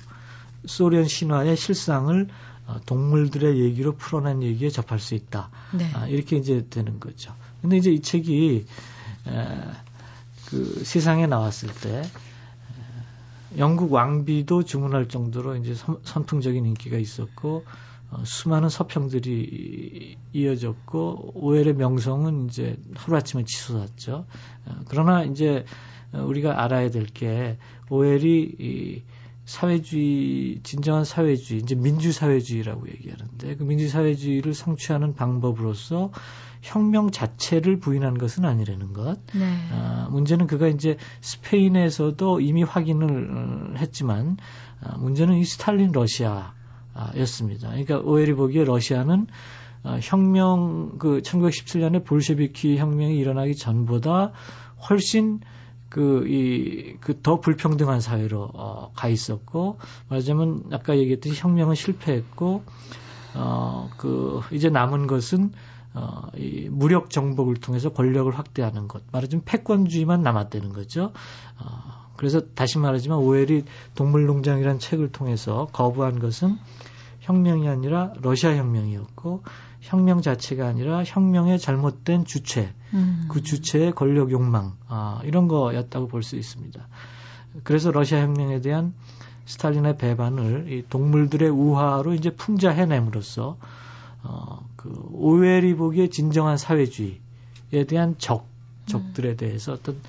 소련 0.66 1.06
신화의 1.06 1.56
실상을 1.56 2.28
어, 2.68 2.78
동물들의 2.86 3.60
얘기로 3.60 3.96
풀어낸 3.96 4.42
얘기에 4.42 4.70
접할 4.70 5.00
수 5.00 5.14
있다. 5.16 5.50
네. 5.74 5.90
아, 5.94 6.08
이렇게 6.08 6.38
이제 6.38 6.66
되는 6.70 7.00
거죠. 7.00 7.34
근데 7.62 7.78
이제 7.78 7.92
이 7.92 8.02
책이 8.02 8.66
에, 9.28 9.60
그 10.50 10.84
세상에 10.84 11.28
나왔을 11.28 11.70
때 11.70 12.04
영국 13.58 13.94
왕비도 13.94 14.64
주문할 14.64 15.08
정도로 15.08 15.56
이제 15.58 15.76
선, 15.76 16.00
선풍적인 16.04 16.66
인기가 16.66 16.98
있었고 16.98 17.66
어, 18.12 18.24
수많은 18.24 18.70
서평들이 18.70 20.18
이어졌고 20.34 21.32
오엘의 21.36 21.74
명성은 21.76 22.48
이제 22.48 22.78
하루아침에 22.96 23.46
치솟았죠. 23.46 24.26
어, 24.66 24.76
그러나 24.88 25.24
이제 25.24 25.66
우리가 26.14 26.64
알아야 26.64 26.90
될 26.90 27.06
게 27.08 27.58
오엘이 27.90 28.56
이 28.60 29.02
사회주의 29.46 30.60
진정한 30.64 31.06
사회주의 31.06 31.62
이제 31.62 31.76
민주사회주의라고 31.76 32.88
얘기하는데 32.90 33.56
그 33.56 33.64
민주사회주의를 33.64 34.54
성취하는 34.56 35.14
방법으로서 35.14 36.12
혁명 36.62 37.12
자체를 37.12 37.80
부인한 37.80 38.18
것은 38.18 38.44
아니라는 38.44 38.94
것. 38.94 39.20
네. 39.36 39.46
아, 39.72 40.08
문제는 40.10 40.48
그가 40.48 40.68
이제 40.68 40.98
스페인에서도 41.22 42.40
이미 42.42 42.64
확인을 42.64 43.30
어, 43.32 43.78
했지만 43.78 44.38
아, 44.82 44.98
문제는 44.98 45.36
이 45.38 45.46
스탈린 45.46 45.92
러시아였습니다. 45.92 47.70
그러니까 47.70 48.00
오해리 48.00 48.34
보기에 48.34 48.64
러시아는 48.64 49.28
어, 49.84 50.00
혁명 50.02 50.98
그 50.98 51.22
1917년에 51.22 52.04
볼셰비키 52.04 52.80
혁명이 52.80 53.16
일어나기 53.16 53.56
전보다 53.56 54.32
훨씬 54.90 55.40
그, 55.96 56.28
이, 56.28 56.98
그 57.00 57.22
더 57.22 57.40
불평등한 57.40 58.02
사회로, 58.02 58.50
어, 58.54 58.92
가 58.98 59.08
있었고, 59.08 59.78
말하자면, 60.10 60.66
아까 60.74 60.98
얘기했듯이 60.98 61.42
혁명은 61.42 61.76
실패했고, 61.76 62.64
어, 63.34 63.90
그, 63.96 64.42
이제 64.52 64.70
남은 64.70 65.08
것은, 65.08 65.54
어, 65.94 66.28
이 66.36 66.68
무력 66.70 67.10
정복을 67.12 67.56
통해서 67.56 67.94
권력을 67.94 68.30
확대하는 68.38 68.90
것. 68.90 69.04
말하자면 69.14 69.46
패권주의만 69.46 70.22
남았다는 70.22 70.74
거죠. 70.74 71.14
어, 71.62 72.12
그래서 72.18 72.42
다시 72.56 72.78
말하지만 72.78 73.20
오웰이 73.20 73.64
동물농장이라는 73.96 74.80
책을 74.80 75.14
통해서 75.14 75.70
거부한 75.72 76.20
것은 76.20 76.58
혁명이 77.26 77.68
아니라 77.68 78.14
러시아 78.22 78.56
혁명이었고 78.56 79.44
혁명 79.82 80.22
자체가 80.22 80.68
아니라 80.68 81.04
혁명의 81.04 81.60
잘못된 81.60 82.26
주체, 82.26 82.74
음. 82.94 83.28
그 83.30 83.42
주체의 83.42 83.94
권력 83.94 84.32
욕망 84.32 84.74
아, 84.88 85.22
이런 85.24 85.48
거였다고 85.48 86.08
볼 86.08 86.22
수 86.22 86.36
있습니다. 86.36 86.88
그래서 87.64 87.92
러시아 87.92 88.22
혁명에 88.22 88.62
대한 88.62 88.94
스탈린의 89.46 89.98
배반을 89.98 90.72
이 90.72 90.84
동물들의 90.90 91.50
우화로 91.50 92.14
이제 92.14 92.30
풍자해냄으로써 92.32 93.58
어, 94.24 94.68
그 94.76 94.92
오웰이 95.12 95.76
보기에 95.76 96.10
진정한 96.10 96.58
사회주의에 96.58 97.86
대한 97.88 98.16
적, 98.18 98.48
적들에 98.86 99.36
대해서 99.36 99.74
어떤 99.74 100.00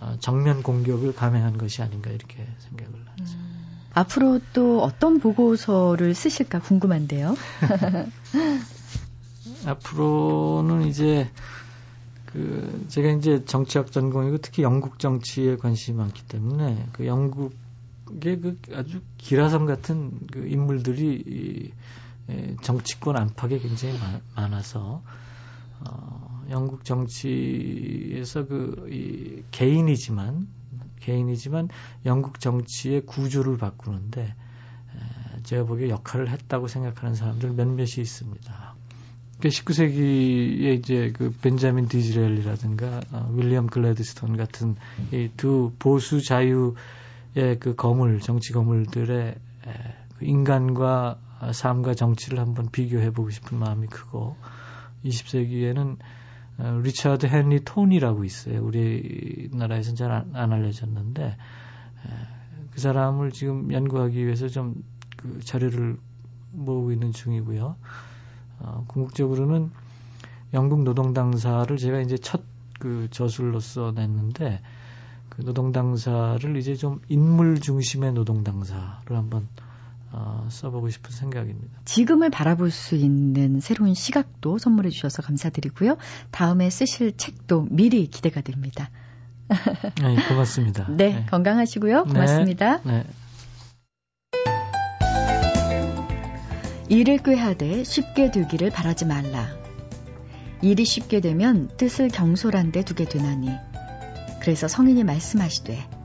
어, 0.00 0.16
정면 0.20 0.62
공격을 0.62 1.14
감행한 1.14 1.56
것이 1.58 1.82
아닌가 1.82 2.10
이렇게 2.10 2.46
생각을 2.58 2.92
하죠. 3.18 3.45
음. 3.96 4.00
앞으로 4.00 4.40
또 4.52 4.82
어떤 4.82 5.18
보고서를 5.18 6.14
쓰실까 6.14 6.60
궁금한데요. 6.60 7.34
앞으로는 9.66 10.86
이제 10.86 11.30
그 12.26 12.84
제가 12.88 13.10
이제 13.10 13.44
정치학 13.44 13.90
전공이고 13.90 14.38
특히 14.38 14.62
영국 14.62 14.98
정치에 14.98 15.56
관심이 15.56 15.96
많기 15.96 16.22
때문에 16.24 16.86
그 16.92 17.06
영국의 17.06 18.40
그 18.40 18.58
아주 18.74 19.00
기라성 19.16 19.66
같은 19.66 20.12
그 20.30 20.46
인물들이 20.46 21.22
이 21.26 21.72
정치권 22.62 23.16
안팎에 23.16 23.58
굉장히 23.58 23.98
많아서 24.34 25.02
어, 25.80 26.44
영국 26.50 26.84
정치에서 26.84 28.46
그 28.46 28.76
이 28.88 29.42
개인이지만 29.50 30.46
개인이지만 31.00 31.68
영국 32.04 32.40
정치의 32.40 33.06
구조를 33.06 33.58
바꾸는데 33.58 34.22
에, 34.22 35.42
제가 35.42 35.64
보기에 35.64 35.88
역할을 35.90 36.28
했다고 36.30 36.68
생각하는 36.68 37.14
사람들 37.14 37.52
몇몇이 37.52 37.94
있습니다. 37.98 38.74
그 39.40 39.48
19세기에 39.48 40.78
이제 40.78 41.12
그 41.14 41.30
벤자민 41.42 41.88
디즈렐이라든가 41.88 43.00
어, 43.12 43.30
윌리엄 43.34 43.66
글래드스톤 43.66 44.36
같은 44.36 44.76
이 45.12 45.28
두 45.36 45.72
보수 45.78 46.22
자유의 46.22 46.74
그 47.60 47.74
거물 47.76 48.20
정치 48.20 48.52
거물들의 48.52 49.28
에, 49.28 49.36
그 50.18 50.24
인간과 50.24 51.18
삶과 51.52 51.94
정치를 51.94 52.38
한번 52.38 52.70
비교해 52.70 53.10
보고 53.10 53.28
싶은 53.28 53.58
마음이 53.58 53.88
크고 53.88 54.36
20세기에는 55.04 55.96
어, 55.98 55.98
리차드 56.58 57.26
헨리 57.26 57.64
톤이라고 57.64 58.24
있어요. 58.24 58.62
우리나라에서는 58.64 59.96
잘 59.96 60.10
안 60.10 60.52
알려졌는데 60.52 61.36
그 62.70 62.80
사람을 62.80 63.32
지금 63.32 63.72
연구하기 63.72 64.24
위해서 64.24 64.48
좀 64.48 64.74
그 65.16 65.40
자료를 65.40 65.98
모으고 66.52 66.92
있는 66.92 67.12
중이고요. 67.12 67.76
어, 68.60 68.84
궁극적으로는 68.86 69.70
영국 70.54 70.82
노동당사를 70.82 71.76
제가 71.76 72.00
이제 72.00 72.16
첫 72.16 72.42
그 72.78 73.08
저술로서 73.10 73.92
냈는데 73.92 74.60
그 75.30 75.40
노동당사를 75.40 76.56
이제 76.58 76.74
좀 76.74 77.00
인물 77.08 77.58
중심의 77.58 78.12
노동당사를 78.12 79.16
한번 79.16 79.48
어, 80.12 80.46
써보고 80.50 80.88
싶은 80.90 81.10
생각입니다. 81.10 81.80
지금을 81.84 82.30
바라볼 82.30 82.70
수 82.70 82.94
있는 82.94 83.60
새로운 83.60 83.94
시각도 83.94 84.58
선물해 84.58 84.90
주셔서 84.90 85.22
감사드리고요. 85.22 85.96
다음에 86.30 86.70
쓰실 86.70 87.16
책도 87.16 87.68
미리 87.70 88.06
기대가 88.06 88.40
됩니다. 88.40 88.90
네, 90.02 90.16
고맙습니다. 90.28 90.86
네, 90.88 91.14
네. 91.14 91.26
건강하시고요. 91.26 92.04
네. 92.04 92.12
고맙습니다. 92.12 92.80
네, 92.82 92.92
네. 92.92 93.04
일을 96.88 97.18
꾀하되 97.18 97.82
쉽게 97.84 98.30
되기를 98.30 98.70
바라지 98.70 99.06
말라. 99.06 99.48
일이 100.62 100.84
쉽게 100.84 101.20
되면 101.20 101.68
뜻을 101.76 102.08
경솔한데 102.08 102.84
두게 102.84 103.06
되나니. 103.06 103.50
그래서 104.40 104.68
성인이 104.68 105.02
말씀하시되 105.02 105.95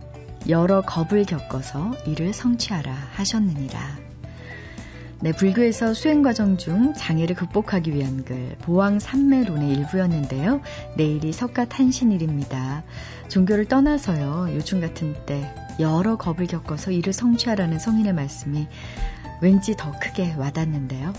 여러 0.50 0.82
겁을 0.82 1.26
겪어서 1.26 1.94
이를 2.06 2.34
성취하라 2.34 2.92
하셨느니라. 3.14 4.12
네, 5.24 5.32
불교에서 5.34 5.94
수행 5.94 6.24
과정 6.24 6.58
중 6.58 6.96
장애를 6.96 7.36
극복하기 7.36 7.94
위한 7.94 8.26
글 8.26 8.56
보왕 8.62 8.98
삼매론의 8.98 9.70
일부였는데요. 9.70 10.62
내일이 10.98 11.32
석가 11.32 11.66
탄신일입니다. 11.66 12.84
종교를 13.28 13.66
떠나서요. 13.66 14.48
요즘 14.56 14.82
같은 14.82 15.16
때 15.28 15.54
여러 15.80 16.18
겁을 16.18 16.48
겪어서 16.48 16.90
이를 16.90 17.14
성취하라는 17.14 17.78
성인의 17.78 18.14
말씀이 18.14 18.68
왠지 19.42 19.76
더 19.78 19.92
크게 20.00 20.34
와닿는데요. 20.34 21.14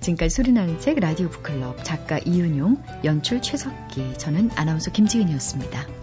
지금까지 0.00 0.34
소리나는 0.34 0.80
책 0.80 0.98
라디오 0.98 1.28
북클럽 1.28 1.84
작가 1.84 2.18
이윤용, 2.18 2.82
연출 3.04 3.42
최석기, 3.42 4.14
저는 4.16 4.50
아나운서 4.56 4.90
김지은이었습니다. 4.90 6.01